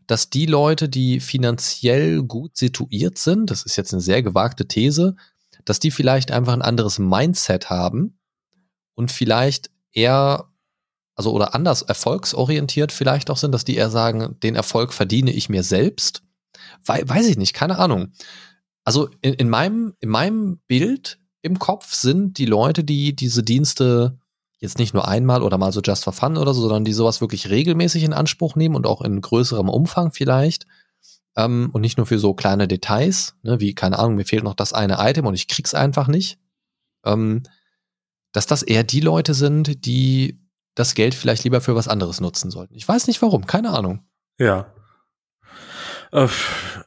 [0.07, 5.15] dass die Leute, die finanziell gut situiert sind, das ist jetzt eine sehr gewagte These,
[5.63, 8.17] dass die vielleicht einfach ein anderes Mindset haben
[8.95, 10.49] und vielleicht eher,
[11.15, 15.49] also oder anders erfolgsorientiert vielleicht auch sind, dass die eher sagen, den Erfolg verdiene ich
[15.49, 16.24] mir selbst.
[16.86, 18.11] We weiß ich nicht, keine Ahnung.
[18.84, 24.17] Also in, in, meinem, in meinem Bild im Kopf sind die Leute, die diese Dienste
[24.59, 27.19] jetzt nicht nur einmal oder mal so just for fun oder so, sondern die sowas
[27.19, 30.65] wirklich regelmäßig in Anspruch nehmen und auch in größerem Umfang vielleicht.
[31.36, 34.53] Ähm, und nicht nur für so kleine Details, ne, wie, keine Ahnung, mir fehlt noch
[34.53, 36.39] das eine Item und ich krieg's einfach nicht.
[37.05, 37.43] Ähm,
[38.31, 40.39] dass das eher die Leute sind, die
[40.75, 42.75] das Geld vielleicht lieber für was anderes nutzen sollten.
[42.75, 44.05] Ich weiß nicht warum, keine Ahnung.
[44.39, 44.73] Ja.
[46.14, 46.28] Äh,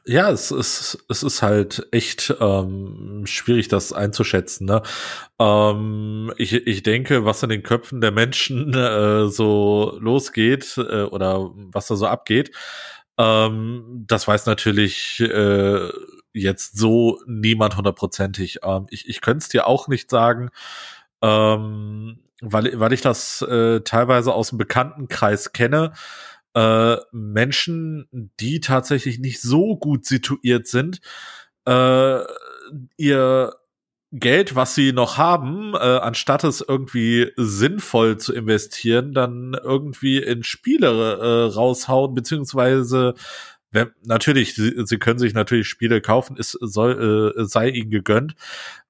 [0.05, 4.65] ja, es ist, es ist halt echt ähm, schwierig, das einzuschätzen.
[4.65, 4.81] Ne?
[5.37, 11.51] Ähm, ich, ich denke, was in den Köpfen der Menschen äh, so losgeht äh, oder
[11.55, 12.51] was da so abgeht,
[13.17, 15.89] ähm, das weiß natürlich äh,
[16.33, 18.59] jetzt so niemand hundertprozentig.
[18.63, 20.51] Ähm, ich ich könnte es dir auch nicht sagen,
[21.21, 25.93] ähm, weil, weil ich das äh, teilweise aus dem Bekanntenkreis kenne.
[26.57, 28.07] Äh, Menschen,
[28.39, 31.01] die tatsächlich nicht so gut situiert sind,
[31.67, 32.21] äh,
[32.97, 33.53] ihr
[34.11, 40.41] Geld, was sie noch haben, äh, anstatt es irgendwie sinnvoll zu investieren, dann irgendwie in
[40.41, 43.13] Spiele äh, raushauen, beziehungsweise
[44.03, 48.35] natürlich, sie, sie können sich natürlich Spiele kaufen, es soll, äh, sei ihnen gegönnt.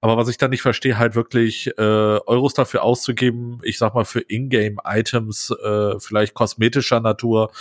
[0.01, 4.05] Aber was ich dann nicht verstehe, halt wirklich äh, Euros dafür auszugeben, ich sag mal
[4.05, 7.51] für Ingame-Items, äh, vielleicht kosmetischer Natur,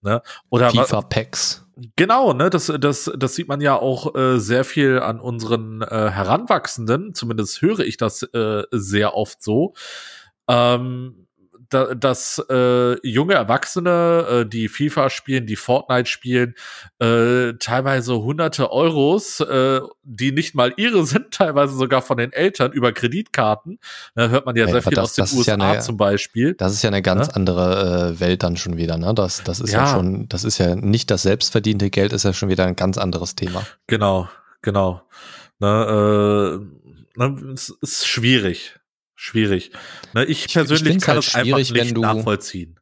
[0.00, 0.22] ne?
[0.48, 1.66] Oder FIFA-Packs.
[1.96, 6.10] Genau, ne, das, das, das sieht man ja auch äh, sehr viel an unseren äh,
[6.10, 9.74] Heranwachsenden, zumindest höre ich das äh, sehr oft so.
[10.48, 11.26] Ähm,
[11.72, 16.54] da, dass äh, junge Erwachsene, äh, die FIFA spielen, die Fortnite spielen,
[16.98, 22.72] äh, teilweise hunderte Euros, äh, die nicht mal ihre sind, teilweise sogar von den Eltern
[22.72, 23.78] über Kreditkarten.
[24.14, 26.54] Da hört man ja, ja sehr viel das, aus den USA ja eine, zum Beispiel.
[26.54, 27.34] Das ist ja eine ganz ja?
[27.34, 28.98] andere äh, Welt dann schon wieder.
[28.98, 29.14] Ne?
[29.14, 29.84] Das, das ist ja.
[29.84, 32.98] ja schon, das ist ja nicht das selbstverdiente Geld, ist ja schon wieder ein ganz
[32.98, 33.66] anderes Thema.
[33.86, 34.28] Genau,
[34.60, 35.02] genau.
[35.58, 36.60] Ne,
[37.16, 38.74] äh, ne, es ist schwierig
[39.22, 39.70] schwierig.
[40.14, 42.80] Ne, ich persönlich ich kann halt es einfach nicht du, nachvollziehen.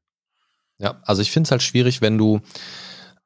[0.79, 2.41] Ja, also ich finde es halt schwierig, wenn du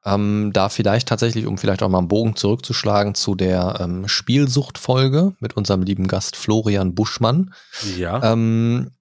[0.03, 5.33] ähm, da vielleicht tatsächlich, um vielleicht auch mal einen Bogen zurückzuschlagen zu der ähm, Spielsuchtfolge
[5.39, 7.53] mit unserem lieben Gast Florian Buschmann.
[7.97, 8.21] Ja.
[8.33, 8.91] Ähm,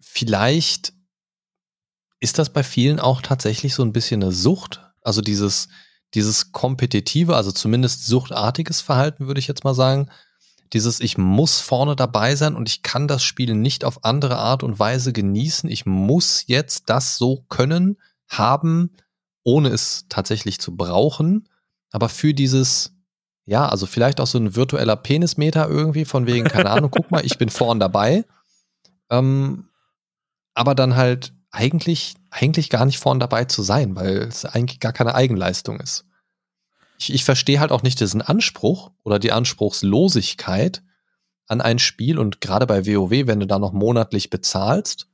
[0.00, 0.92] vielleicht
[2.20, 4.82] ist das bei vielen auch tatsächlich so ein bisschen eine Sucht.
[5.00, 5.68] Also dieses,
[6.12, 10.10] dieses kompetitive, also zumindest suchtartiges Verhalten, würde ich jetzt mal sagen,
[10.72, 14.62] dieses ich muss vorne dabei sein und ich kann das Spiel nicht auf andere Art
[14.62, 15.70] und Weise genießen.
[15.70, 17.98] Ich muss jetzt das so können,
[18.28, 18.90] haben,
[19.44, 21.48] ohne es tatsächlich zu brauchen.
[21.90, 22.94] Aber für dieses,
[23.44, 27.24] ja, also vielleicht auch so ein virtueller Penismeter irgendwie, von wegen, keine Ahnung, guck mal,
[27.24, 28.24] ich bin vorne dabei.
[29.10, 29.68] Ähm,
[30.54, 34.94] aber dann halt eigentlich, eigentlich gar nicht vorne dabei zu sein, weil es eigentlich gar
[34.94, 36.06] keine Eigenleistung ist
[36.98, 40.82] ich, ich verstehe halt auch nicht diesen Anspruch oder die Anspruchslosigkeit
[41.48, 45.08] an ein Spiel und gerade bei WoW, wenn du da noch monatlich bezahlst,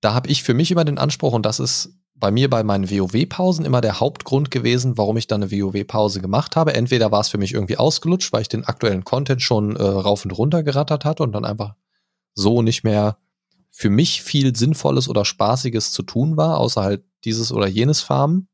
[0.00, 2.90] da habe ich für mich immer den Anspruch und das ist bei mir bei meinen
[2.90, 6.72] WoW-Pausen immer der Hauptgrund gewesen, warum ich dann eine WoW-Pause gemacht habe.
[6.72, 10.24] Entweder war es für mich irgendwie ausgelutscht, weil ich den aktuellen Content schon äh, rauf
[10.24, 11.74] und runter gerattert hatte und dann einfach
[12.34, 13.18] so nicht mehr
[13.70, 18.48] für mich viel Sinnvolles oder Spaßiges zu tun war, außer halt dieses oder jenes Farmen.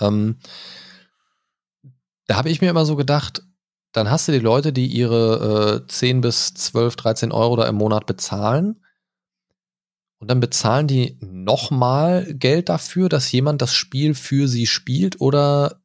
[0.00, 0.38] Ähm,
[2.26, 3.42] da habe ich mir immer so gedacht,
[3.92, 7.76] dann hast du die Leute, die ihre äh, 10 bis 12, 13 Euro da im
[7.76, 8.82] Monat bezahlen.
[10.18, 15.82] Und dann bezahlen die nochmal Geld dafür, dass jemand das Spiel für sie spielt oder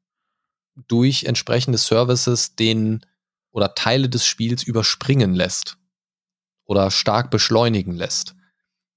[0.88, 3.06] durch entsprechende Services den
[3.52, 5.78] oder Teile des Spiels überspringen lässt
[6.66, 8.32] oder stark beschleunigen lässt.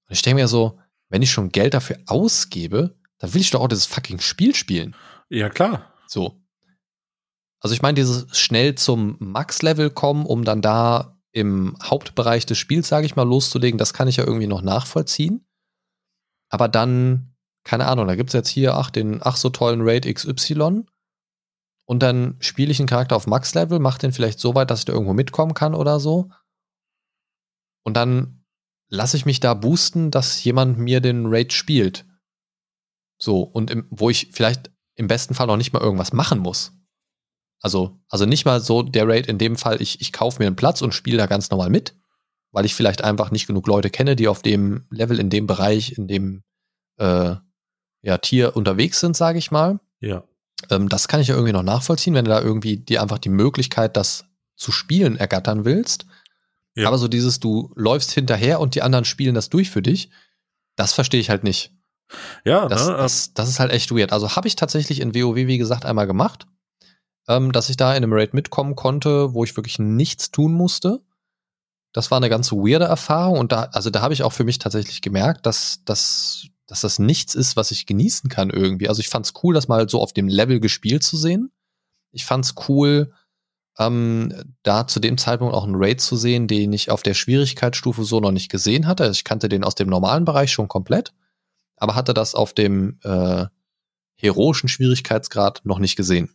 [0.07, 0.79] Und ich denke mir so,
[1.09, 4.95] wenn ich schon Geld dafür ausgebe, dann will ich doch auch dieses fucking Spiel spielen.
[5.29, 5.93] Ja, klar.
[6.07, 6.41] So.
[7.61, 12.87] Also ich meine, dieses schnell zum Max-Level kommen, um dann da im Hauptbereich des Spiels,
[12.87, 15.45] sage ich mal, loszulegen, das kann ich ja irgendwie noch nachvollziehen.
[16.49, 20.05] Aber dann, keine Ahnung, da gibt es jetzt hier, ach, den ach so tollen Raid
[20.05, 20.85] XY.
[21.87, 24.85] Und dann spiele ich einen Charakter auf Max-Level, mache den vielleicht so weit, dass ich
[24.85, 26.29] da irgendwo mitkommen kann oder so.
[27.83, 28.45] Und dann
[28.89, 32.05] lasse ich mich da boosten, dass jemand mir den Raid spielt.
[33.21, 36.73] So, und im, wo ich vielleicht im besten Fall noch nicht mal irgendwas machen muss.
[37.65, 40.55] Also, also nicht mal so der Raid in dem Fall, ich, ich kaufe mir einen
[40.55, 41.95] Platz und spiele da ganz normal mit,
[42.51, 45.97] weil ich vielleicht einfach nicht genug Leute kenne, die auf dem Level, in dem Bereich,
[45.97, 46.43] in dem
[46.97, 47.33] äh,
[48.03, 49.79] ja, Tier unterwegs sind, sage ich mal.
[49.99, 50.25] Ja.
[50.69, 53.29] Ähm, das kann ich ja irgendwie noch nachvollziehen, wenn du da irgendwie dir einfach die
[53.29, 56.05] Möglichkeit, das zu spielen, ergattern willst.
[56.75, 56.87] Ja.
[56.87, 60.11] Aber so dieses, du läufst hinterher und die anderen spielen das durch für dich,
[60.75, 61.73] das verstehe ich halt nicht.
[62.43, 64.13] Ja, das, ne, das, das ist halt echt weird.
[64.13, 66.45] Also habe ich tatsächlich in WoW, wie gesagt, einmal gemacht,
[67.27, 71.01] ähm, dass ich da in einem Raid mitkommen konnte, wo ich wirklich nichts tun musste.
[71.93, 74.59] Das war eine ganz weirde Erfahrung und da, also da habe ich auch für mich
[74.59, 78.89] tatsächlich gemerkt, dass, dass, dass das nichts ist, was ich genießen kann irgendwie.
[78.89, 81.51] Also ich fand es cool, das mal so auf dem Level gespielt zu sehen.
[82.11, 83.13] Ich fand es cool,
[83.77, 88.03] ähm, da zu dem Zeitpunkt auch einen Raid zu sehen, den ich auf der Schwierigkeitsstufe
[88.03, 89.03] so noch nicht gesehen hatte.
[89.03, 91.13] Also ich kannte den aus dem normalen Bereich schon komplett,
[91.77, 93.45] aber hatte das auf dem äh,
[94.15, 96.33] heroischen Schwierigkeitsgrad noch nicht gesehen.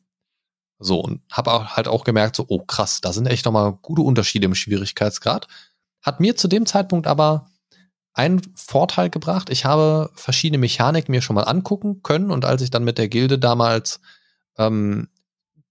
[0.80, 4.46] So, und habe halt auch gemerkt, so, oh krass, da sind echt nochmal gute Unterschiede
[4.46, 5.46] im Schwierigkeitsgrad.
[6.00, 7.46] Hat mir zu dem Zeitpunkt aber
[8.14, 9.50] einen Vorteil gebracht.
[9.50, 13.08] Ich habe verschiedene Mechaniken mir schon mal angucken können und als ich dann mit der
[13.08, 14.00] Gilde damals
[14.56, 15.08] ähm,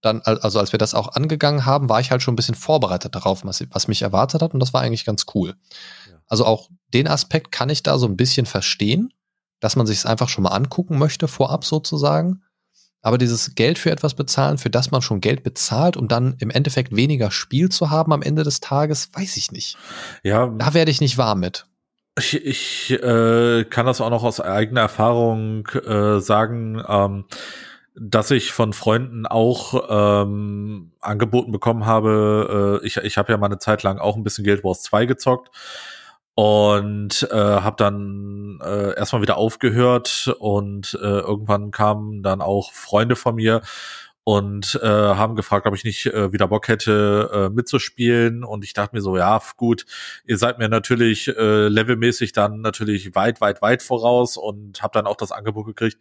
[0.00, 3.14] dann, also als wir das auch angegangen haben, war ich halt schon ein bisschen vorbereitet
[3.14, 5.54] darauf, was, was mich erwartet hat und das war eigentlich ganz cool.
[6.08, 6.18] Ja.
[6.26, 9.12] Also auch den Aspekt kann ich da so ein bisschen verstehen,
[9.60, 12.42] dass man sich es einfach schon mal angucken möchte, vorab sozusagen.
[13.02, 16.50] Aber dieses Geld für etwas bezahlen, für das man schon Geld bezahlt, um dann im
[16.50, 19.78] Endeffekt weniger Spiel zu haben am Ende des Tages, weiß ich nicht.
[20.22, 20.46] Ja.
[20.46, 21.66] Da werde ich nicht warm mit.
[22.18, 26.82] Ich, ich äh, kann das auch noch aus eigener Erfahrung äh, sagen.
[26.86, 27.24] Ähm,
[27.96, 32.80] dass ich von Freunden auch ähm, angeboten bekommen habe.
[32.82, 35.06] Äh, ich ich habe ja mal eine Zeit lang auch ein bisschen Guild Wars 2
[35.06, 35.50] gezockt
[36.34, 43.16] und äh, habe dann äh, erstmal wieder aufgehört und äh, irgendwann kamen dann auch Freunde
[43.16, 43.62] von mir
[44.24, 48.44] und äh, haben gefragt, ob ich nicht äh, wieder Bock hätte äh, mitzuspielen.
[48.44, 49.86] Und ich dachte mir so, ja gut,
[50.24, 55.06] ihr seid mir natürlich äh, levelmäßig dann natürlich weit, weit, weit voraus und habe dann
[55.06, 55.98] auch das Angebot gekriegt,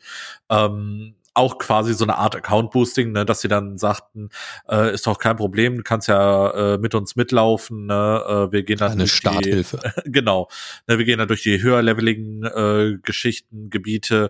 [0.49, 4.29] ähm, auch quasi so eine Art Account-Boosting, ne, dass sie dann sagten,
[4.69, 8.63] äh, ist doch kein Problem, du kannst ja äh, mit uns mitlaufen, ne, äh, wir
[8.63, 9.79] gehen dann eine durch Starthilfe.
[10.05, 10.49] Die, genau,
[10.87, 14.29] ne, wir gehen dann durch die höherleveligen äh, Geschichten, Gebiete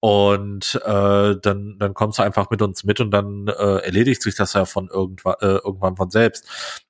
[0.00, 4.34] und äh, dann dann kommst du einfach mit uns mit und dann äh, erledigt sich
[4.34, 6.46] das ja von irgendwann äh, irgendwann von selbst.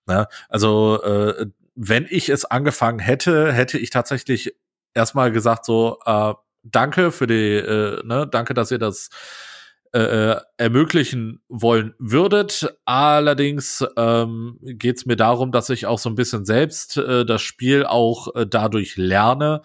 [0.06, 0.26] Ne?
[0.48, 1.46] Also äh,
[1.76, 4.54] wenn ich es angefangen hätte, hätte ich tatsächlich
[4.94, 6.34] erstmal gesagt so äh,
[6.64, 9.10] danke für die, äh, ne, danke, dass ihr das
[9.94, 12.74] äh, äh, ermöglichen wollen würdet.
[12.84, 17.42] Allerdings ähm, geht es mir darum, dass ich auch so ein bisschen selbst äh, das
[17.42, 19.62] Spiel auch äh, dadurch lerne,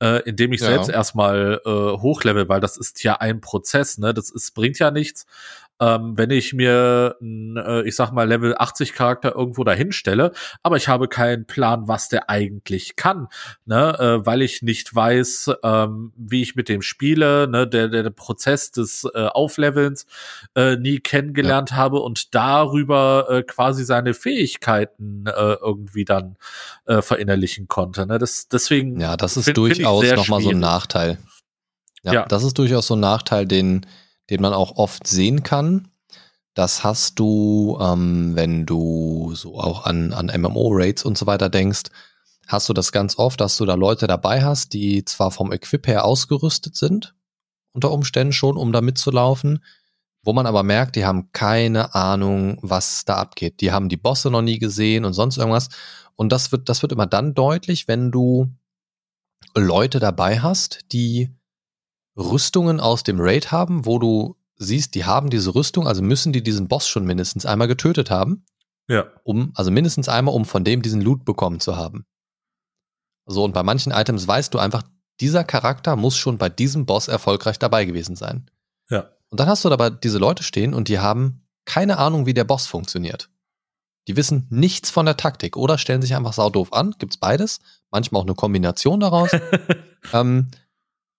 [0.00, 0.68] äh, indem ich ja.
[0.68, 4.14] selbst erstmal äh, hochlevel, weil das ist ja ein Prozess, ne?
[4.14, 5.26] Das ist, bringt ja nichts,
[5.80, 10.76] ähm, wenn ich mir, äh, ich sag mal, Level 80 Charakter irgendwo dahin stelle, aber
[10.76, 13.28] ich habe keinen Plan, was der eigentlich kann,
[13.64, 18.06] ne, äh, weil ich nicht weiß, ähm, wie ich mit dem spiele, ne, der, der,
[18.10, 20.06] Prozess des äh, Auflevelns
[20.54, 21.76] äh, nie kennengelernt ja.
[21.76, 26.36] habe und darüber äh, quasi seine Fähigkeiten äh, irgendwie dann
[26.86, 28.06] äh, verinnerlichen konnte.
[28.06, 28.18] Ne?
[28.18, 28.98] Das, deswegen.
[29.00, 31.18] Ja, das ist find, durchaus nochmal so ein Nachteil.
[32.02, 33.84] Ja, ja, das ist durchaus so ein Nachteil, den
[34.30, 35.88] den man auch oft sehen kann.
[36.54, 41.90] Das hast du, ähm, wenn du so auch an, an MMO-Rates und so weiter denkst,
[42.46, 45.86] hast du das ganz oft, dass du da Leute dabei hast, die zwar vom Equip
[45.86, 47.14] her ausgerüstet sind,
[47.72, 49.62] unter Umständen schon, um da mitzulaufen,
[50.22, 53.60] wo man aber merkt, die haben keine Ahnung, was da abgeht.
[53.60, 55.68] Die haben die Bosse noch nie gesehen und sonst irgendwas.
[56.16, 58.50] Und das wird, das wird immer dann deutlich, wenn du
[59.54, 61.30] Leute dabei hast, die
[62.16, 66.42] Rüstungen aus dem Raid haben, wo du siehst, die haben diese Rüstung, also müssen die
[66.42, 68.44] diesen Boss schon mindestens einmal getötet haben.
[68.88, 69.06] Ja.
[69.24, 72.06] Um, also mindestens einmal, um von dem diesen Loot bekommen zu haben.
[73.26, 74.84] So, und bei manchen Items weißt du einfach,
[75.20, 78.50] dieser Charakter muss schon bei diesem Boss erfolgreich dabei gewesen sein.
[78.88, 79.10] Ja.
[79.28, 82.44] Und dann hast du dabei diese Leute stehen und die haben keine Ahnung, wie der
[82.44, 83.28] Boss funktioniert.
[84.06, 86.94] Die wissen nichts von der Taktik oder stellen sich einfach saudoof an.
[86.98, 87.58] Gibt's beides.
[87.90, 89.30] Manchmal auch eine Kombination daraus.
[90.12, 90.48] ähm,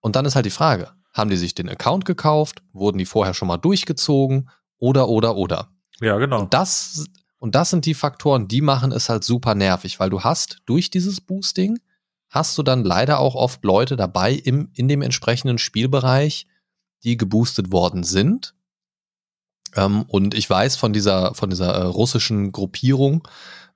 [0.00, 2.62] und dann ist halt die Frage, haben die sich den Account gekauft?
[2.72, 4.50] Wurden die vorher schon mal durchgezogen?
[4.78, 5.70] Oder, oder, oder.
[6.00, 6.40] Ja, genau.
[6.40, 7.06] Und das,
[7.38, 10.90] und das sind die Faktoren, die machen es halt super nervig, weil du hast durch
[10.90, 11.78] dieses Boosting,
[12.30, 16.46] hast du dann leider auch oft Leute dabei im, in dem entsprechenden Spielbereich,
[17.02, 18.54] die geboostet worden sind.
[19.74, 23.26] Ähm, und ich weiß von dieser, von dieser äh, russischen Gruppierung,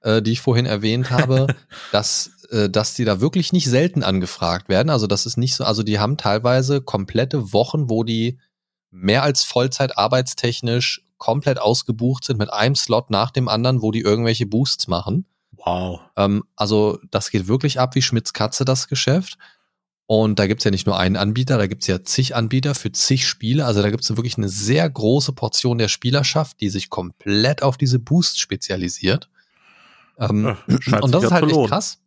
[0.02, 1.46] äh, die ich vorhin erwähnt habe,
[1.92, 4.90] dass äh, dass die da wirklich nicht selten angefragt werden.
[4.90, 8.38] Also das ist nicht so, also die haben teilweise komplette Wochen, wo die
[8.90, 14.00] mehr als Vollzeit arbeitstechnisch komplett ausgebucht sind mit einem Slot nach dem anderen, wo die
[14.00, 15.24] irgendwelche Boosts machen.
[15.52, 16.00] Wow.
[16.16, 19.38] Ähm, also das geht wirklich ab wie Schmitz Katze, das Geschäft.
[20.06, 23.26] Und da gibt's ja nicht nur einen Anbieter, da gibt's ja zig Anbieter für zig
[23.26, 23.64] Spiele.
[23.64, 27.98] Also da gibt's wirklich eine sehr große Portion der Spielerschaft, die sich komplett auf diese
[27.98, 29.30] Boost spezialisiert.
[30.22, 30.56] Ähm,
[31.00, 31.98] und das ist halt echt krass.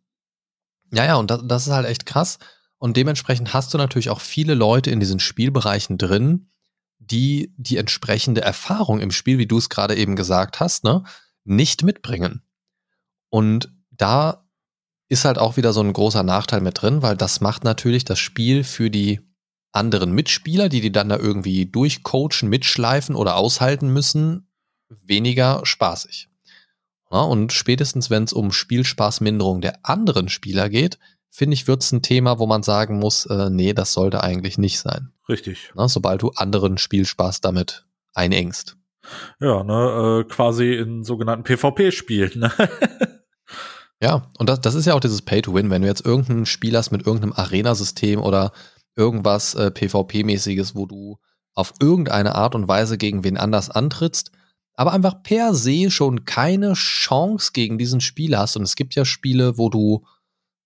[0.92, 2.38] Ja, ja, und das, das ist halt echt krass.
[2.78, 6.50] Und dementsprechend hast du natürlich auch viele Leute in diesen Spielbereichen drin,
[6.98, 11.04] die die entsprechende Erfahrung im Spiel, wie du es gerade eben gesagt hast, ne,
[11.44, 12.42] nicht mitbringen.
[13.30, 14.46] Und da
[15.08, 18.18] ist halt auch wieder so ein großer Nachteil mit drin, weil das macht natürlich das
[18.18, 19.20] Spiel für die
[19.72, 24.48] anderen Mitspieler, die die dann da irgendwie durchcoachen, mitschleifen oder aushalten müssen,
[24.88, 26.28] weniger spaßig.
[27.16, 30.98] Ja, und spätestens, wenn es um Spielspaßminderung der anderen Spieler geht,
[31.30, 34.58] finde ich, wird es ein Thema, wo man sagen muss, äh, nee, das sollte eigentlich
[34.58, 35.12] nicht sein.
[35.26, 35.72] Richtig.
[35.74, 38.76] Na, sobald du anderen Spielspaß damit einengst.
[39.40, 42.38] Ja, ne, äh, quasi in sogenannten PvP-Spielen.
[42.38, 42.52] Ne?
[44.02, 45.70] ja, und das, das ist ja auch dieses Pay-to-Win.
[45.70, 48.52] Wenn du jetzt irgendein Spiel hast mit irgendeinem Arena-System oder
[48.94, 51.18] irgendwas äh, PvP-mäßiges, wo du
[51.54, 54.32] auf irgendeine Art und Weise gegen wen anders antrittst,
[54.76, 58.56] aber einfach per se schon keine Chance gegen diesen Spieler hast.
[58.56, 60.04] Und es gibt ja Spiele, wo du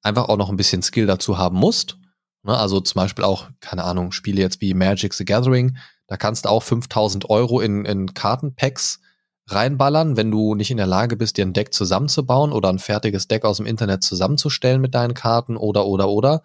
[0.03, 1.97] einfach auch noch ein bisschen Skill dazu haben musst.
[2.43, 6.45] Ne, also zum Beispiel auch, keine Ahnung, Spiele jetzt wie Magic the Gathering, da kannst
[6.45, 9.01] du auch 5000 Euro in, in Kartenpacks
[9.47, 13.29] reinballern, wenn du nicht in der Lage bist, dir ein Deck zusammenzubauen oder ein fertiges
[13.29, 16.43] Deck aus dem Internet zusammenzustellen mit deinen Karten oder, oder, oder.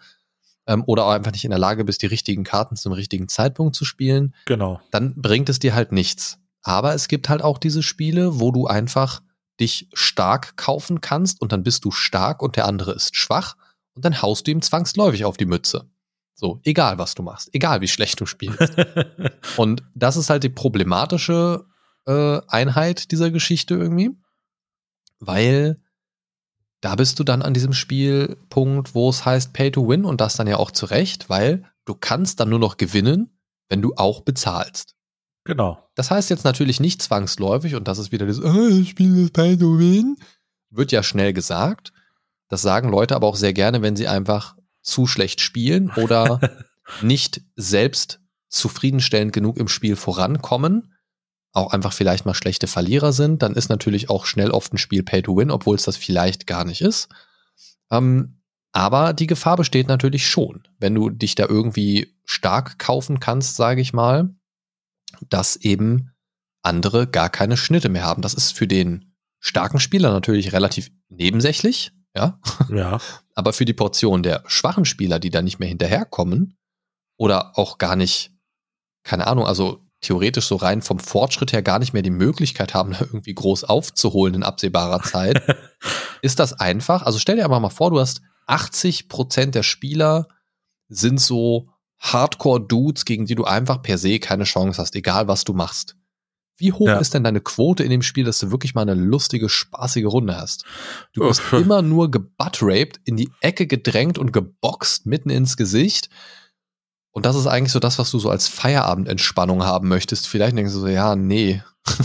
[0.67, 3.75] Ähm, oder auch einfach nicht in der Lage bist, die richtigen Karten zum richtigen Zeitpunkt
[3.75, 4.33] zu spielen.
[4.45, 4.81] Genau.
[4.91, 6.39] Dann bringt es dir halt nichts.
[6.65, 9.21] Aber es gibt halt auch diese Spiele, wo du einfach
[9.59, 13.55] dich stark kaufen kannst und dann bist du stark und der andere ist schwach
[13.93, 15.87] und dann haust du ihm zwangsläufig auf die Mütze.
[16.33, 18.73] So, egal was du machst, egal wie schlecht du spielst.
[19.57, 21.65] und das ist halt die problematische
[22.07, 24.17] äh, Einheit dieser Geschichte irgendwie,
[25.19, 25.79] weil
[26.81, 30.35] da bist du dann an diesem Spielpunkt, wo es heißt Pay to Win und das
[30.35, 33.39] dann ja auch zurecht, weil du kannst dann nur noch gewinnen,
[33.69, 34.94] wenn du auch bezahlst.
[35.45, 35.87] Genau.
[35.93, 39.31] Das heißt jetzt natürlich nicht zwangsläufig, und das ist wieder das, oh, ich spiele das
[39.31, 40.17] Pay to Win,
[40.71, 41.93] wird ja schnell gesagt.
[42.49, 46.39] Das sagen Leute aber auch sehr gerne, wenn sie einfach zu schlecht spielen oder
[47.01, 48.19] nicht selbst
[48.49, 50.93] zufriedenstellend genug im Spiel vorankommen,
[51.53, 55.03] auch einfach vielleicht mal schlechte Verlierer sind, dann ist natürlich auch schnell oft ein Spiel
[55.03, 57.07] Pay to Win, obwohl es das vielleicht gar nicht ist.
[57.91, 58.41] Ähm,
[58.71, 63.79] aber die Gefahr besteht natürlich schon, wenn du dich da irgendwie stark kaufen kannst, sage
[63.79, 64.35] ich mal,
[65.29, 66.11] dass eben
[66.61, 68.21] andere gar keine Schnitte mehr haben.
[68.21, 72.39] Das ist für den starken Spieler natürlich relativ nebensächlich, ja.
[72.69, 72.99] Ja.
[73.35, 76.57] Aber für die Portion der schwachen Spieler, die da nicht mehr hinterherkommen
[77.17, 78.31] oder auch gar nicht,
[79.03, 82.91] keine Ahnung, also theoretisch so rein vom Fortschritt her gar nicht mehr die Möglichkeit haben,
[82.99, 85.41] da irgendwie groß aufzuholen in absehbarer Zeit,
[86.21, 87.03] ist das einfach.
[87.03, 90.27] Also stell dir einfach mal vor, du hast 80 Prozent der Spieler
[90.87, 95.53] sind so Hardcore-Dudes, gegen die du einfach per se keine Chance hast, egal was du
[95.53, 95.95] machst.
[96.57, 96.97] Wie hoch ja.
[96.99, 100.37] ist denn deine Quote in dem Spiel, dass du wirklich mal eine lustige, spaßige Runde
[100.37, 100.63] hast?
[101.13, 106.09] Du wirst immer nur gebuttraped, in die Ecke gedrängt und geboxt mitten ins Gesicht.
[107.11, 110.27] Und das ist eigentlich so das, was du so als Feierabendentspannung haben möchtest.
[110.27, 111.61] Vielleicht denkst du so, ja, nee.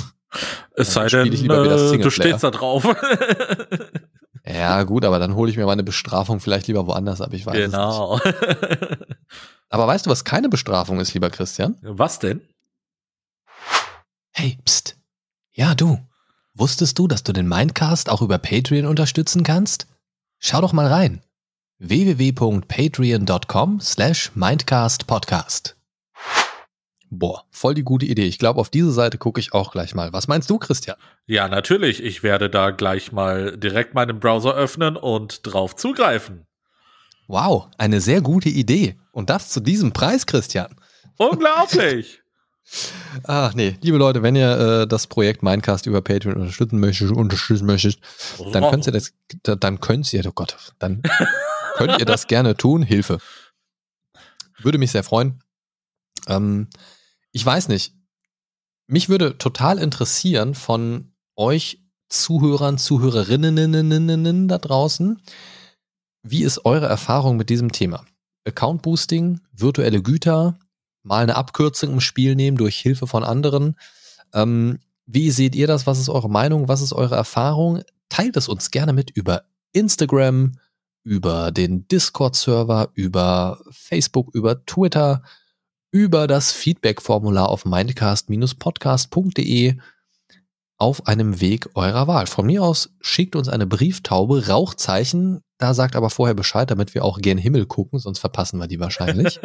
[0.76, 2.86] Es sei denn, äh, du stehst da drauf.
[4.46, 7.34] ja, gut, aber dann hole ich mir meine Bestrafung vielleicht lieber woanders ab.
[7.34, 8.18] Ich weiß genau.
[8.18, 8.36] es nicht.
[9.70, 11.76] Aber weißt du, was keine Bestrafung ist, lieber Christian?
[11.80, 12.42] Was denn?
[14.32, 14.96] Hey, pst.
[15.52, 15.98] Ja, du.
[16.54, 19.86] Wusstest du, dass du den Mindcast auch über Patreon unterstützen kannst?
[20.38, 21.22] Schau doch mal rein.
[21.78, 25.76] www.patreon.com slash mindcastpodcast.
[27.12, 28.26] Boah, voll die gute Idee.
[28.26, 30.12] Ich glaube, auf diese Seite gucke ich auch gleich mal.
[30.12, 30.96] Was meinst du, Christian?
[31.26, 32.02] Ja, natürlich.
[32.02, 36.46] Ich werde da gleich mal direkt meinen Browser öffnen und drauf zugreifen.
[37.30, 38.98] Wow, eine sehr gute Idee.
[39.12, 40.74] Und das zu diesem Preis, Christian.
[41.16, 42.20] Unglaublich.
[43.22, 47.66] Ach nee, liebe Leute, wenn ihr äh, das Projekt Minecast über Patreon unterstützen möchtet, unterstützen
[47.66, 48.00] möchtet,
[48.52, 49.12] dann könnt ihr das,
[49.44, 51.02] dann könnt ihr, oh Gott, dann
[51.76, 52.82] könnt ihr das gerne tun.
[52.82, 53.18] Hilfe.
[54.58, 55.40] Würde mich sehr freuen.
[56.26, 56.66] Ähm,
[57.30, 57.94] ich weiß nicht.
[58.88, 65.22] Mich würde total interessieren von euch Zuhörern, Zuhörerinnen da draußen,
[66.22, 68.04] wie ist eure Erfahrung mit diesem Thema?
[68.46, 70.58] Account Boosting, virtuelle Güter,
[71.02, 73.76] mal eine Abkürzung im Spiel nehmen durch Hilfe von anderen.
[74.32, 75.86] Ähm, wie seht ihr das?
[75.86, 76.68] Was ist eure Meinung?
[76.68, 77.82] Was ist eure Erfahrung?
[78.08, 79.42] Teilt es uns gerne mit über
[79.72, 80.52] Instagram,
[81.02, 85.22] über den Discord-Server, über Facebook, über Twitter,
[85.90, 89.78] über das Feedback-Formular auf mindcast-podcast.de
[90.76, 92.26] auf einem Weg eurer Wahl.
[92.26, 97.04] Von mir aus schickt uns eine Brieftaube, Rauchzeichen, da sagt aber vorher Bescheid, damit wir
[97.04, 99.40] auch gen Himmel gucken, sonst verpassen wir die wahrscheinlich.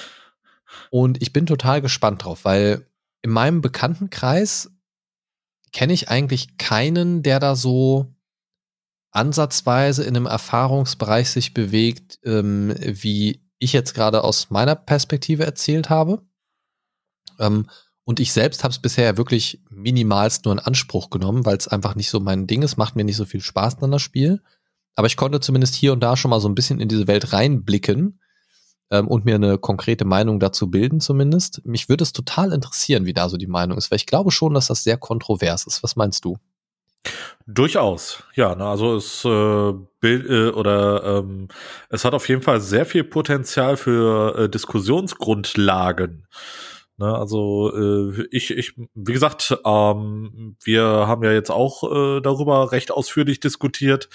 [0.90, 2.86] Und ich bin total gespannt drauf, weil
[3.22, 4.70] in meinem Bekanntenkreis
[5.72, 8.14] kenne ich eigentlich keinen, der da so
[9.10, 15.90] ansatzweise in einem Erfahrungsbereich sich bewegt, ähm, wie ich jetzt gerade aus meiner Perspektive erzählt
[15.90, 16.22] habe.
[17.40, 17.68] Ähm,
[18.04, 21.96] und ich selbst habe es bisher wirklich minimalst nur in Anspruch genommen, weil es einfach
[21.96, 24.40] nicht so mein Ding ist, macht mir nicht so viel Spaß an das Spiel.
[24.96, 27.32] Aber ich konnte zumindest hier und da schon mal so ein bisschen in diese Welt
[27.32, 28.18] reinblicken
[28.90, 31.64] ähm, und mir eine konkrete Meinung dazu bilden zumindest.
[31.64, 34.54] Mich würde es total interessieren, wie da so die Meinung ist, weil ich glaube schon,
[34.54, 35.82] dass das sehr kontrovers ist.
[35.82, 36.38] Was meinst du?
[37.46, 38.54] Durchaus, ja.
[38.56, 41.48] Ne, also es äh, Bild äh, oder ähm,
[41.90, 46.26] es hat auf jeden Fall sehr viel Potenzial für äh, Diskussionsgrundlagen.
[46.96, 52.72] Ne, also äh, ich, ich, wie gesagt, ähm, wir haben ja jetzt auch äh, darüber
[52.72, 54.08] recht ausführlich diskutiert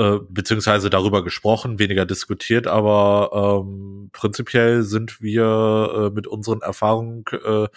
[0.00, 7.22] äh, beziehungsweise darüber gesprochen, weniger diskutiert, aber ähm, prinzipiell sind wir äh, mit unseren Erfahrungen
[7.32, 7.68] äh,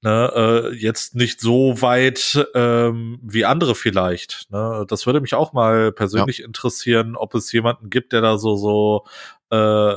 [0.00, 4.50] ne, äh, jetzt nicht so weit ähm, wie andere vielleicht.
[4.50, 4.86] Ne?
[4.88, 6.46] Das würde mich auch mal persönlich ja.
[6.46, 9.04] interessieren, ob es jemanden gibt, der da so so
[9.50, 9.96] äh,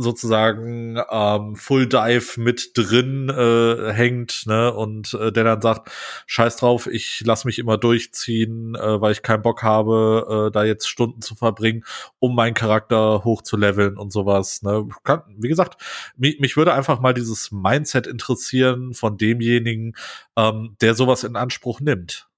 [0.00, 5.90] sozusagen ähm, Full Dive mit drin äh, hängt, ne, und äh, der dann sagt,
[6.26, 10.62] scheiß drauf, ich lass mich immer durchziehen, äh, weil ich keinen Bock habe, äh, da
[10.62, 11.84] jetzt Stunden zu verbringen,
[12.20, 14.62] um meinen Charakter hochzuleveln und sowas.
[14.62, 14.88] Ne.
[15.02, 15.82] Kann, wie gesagt,
[16.16, 19.96] mich, mich würde einfach mal dieses Mindset interessieren von demjenigen,
[20.36, 22.28] ähm, der sowas in Anspruch nimmt.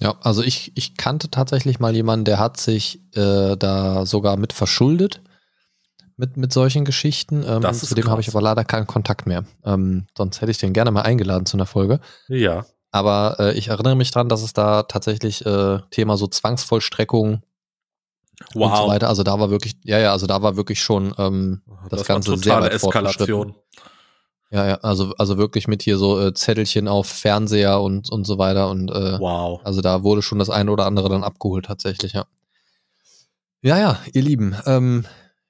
[0.00, 4.52] Ja, also ich, ich kannte tatsächlich mal jemanden, der hat sich äh, da sogar mit
[4.52, 5.22] verschuldet
[6.22, 7.44] mit, mit solchen Geschichten.
[7.44, 9.44] Ähm, zu dem habe ich aber leider keinen Kontakt mehr.
[9.64, 11.98] Ähm, sonst hätte ich den gerne mal eingeladen zu einer Folge.
[12.28, 12.64] Ja.
[12.92, 17.42] Aber äh, ich erinnere mich dran, dass es da tatsächlich äh, Thema so Zwangsvollstreckung
[18.54, 18.70] wow.
[18.70, 19.08] und so weiter.
[19.08, 22.36] Also da war wirklich, ja, ja, also da war wirklich schon ähm, das, das Ganze
[22.36, 23.56] sehr weit Eskalation.
[24.52, 28.38] Ja, ja, also, also wirklich mit hier so äh, Zettelchen auf Fernseher und, und so
[28.38, 28.70] weiter.
[28.70, 29.60] Und äh, wow.
[29.64, 32.26] also da wurde schon das eine oder andere dann abgeholt tatsächlich, ja.
[33.64, 35.04] Ja, ja, ihr Lieben, ähm,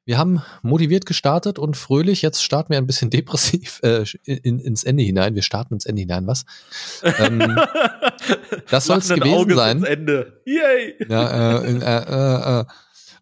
[0.04, 2.22] wir haben motiviert gestartet und fröhlich.
[2.22, 5.34] Jetzt starten wir ein bisschen depressiv äh, in, ins Ende hinein.
[5.34, 6.44] Wir starten ins Ende hinein, was?
[7.02, 7.58] Ähm,
[8.70, 9.84] das soll es gewesen Auges sein.
[9.84, 10.42] Ende.
[10.44, 10.96] Yay!
[11.08, 12.64] Ja, äh, äh, äh,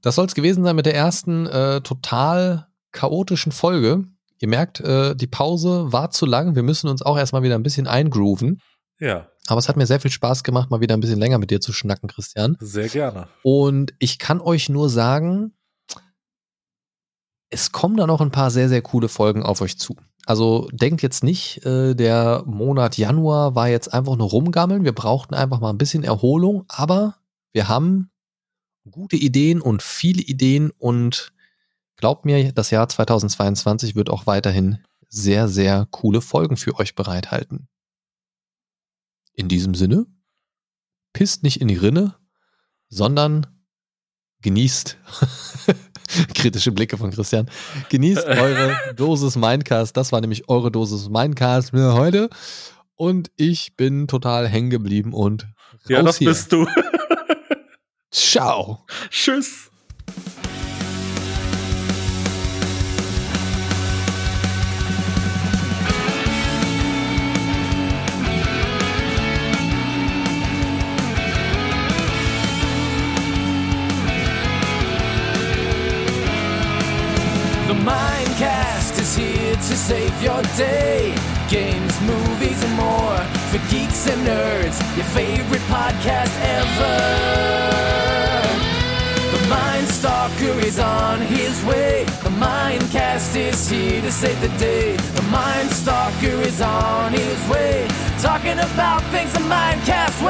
[0.03, 4.05] das soll es gewesen sein mit der ersten äh, total chaotischen Folge.
[4.39, 6.55] Ihr merkt, äh, die Pause war zu lang.
[6.55, 8.61] Wir müssen uns auch erstmal wieder ein bisschen eingrooven.
[8.99, 9.29] Ja.
[9.47, 11.61] Aber es hat mir sehr viel Spaß gemacht, mal wieder ein bisschen länger mit dir
[11.61, 12.57] zu schnacken, Christian.
[12.61, 13.29] Sehr gerne.
[13.43, 15.53] Und ich kann euch nur sagen,
[17.51, 19.97] es kommen da noch ein paar sehr, sehr coole Folgen auf euch zu.
[20.25, 24.85] Also denkt jetzt nicht, äh, der Monat Januar war jetzt einfach nur rumgammeln.
[24.85, 27.17] Wir brauchten einfach mal ein bisschen Erholung, aber
[27.53, 28.11] wir haben
[28.89, 31.33] gute Ideen und viele Ideen und
[31.97, 34.79] glaubt mir, das Jahr 2022 wird auch weiterhin
[35.09, 37.69] sehr, sehr coole Folgen für euch bereithalten.
[39.35, 40.07] In diesem Sinne,
[41.13, 42.15] pisst nicht in die Rinne,
[42.89, 43.47] sondern
[44.43, 44.97] genießt
[46.35, 47.49] Kritische Blicke von Christian.
[47.89, 49.97] Genießt eure Dosis Mindcast.
[49.97, 52.29] Das war nämlich eure Dosis Mindcast für heute.
[52.97, 55.49] Und ich bin total hängen geblieben und raus
[55.89, 56.29] Ja, das hier.
[56.29, 56.67] bist du.
[58.11, 58.85] Ciao.
[59.11, 59.70] Tschüss.
[84.97, 86.97] Your favorite podcast ever.
[89.37, 92.05] The Mind Stalker is on his way.
[92.23, 94.97] The Mindcast is here to save the day.
[94.97, 97.89] The Mind Stalker is on his way.
[98.21, 100.23] Talking about things the Mindcast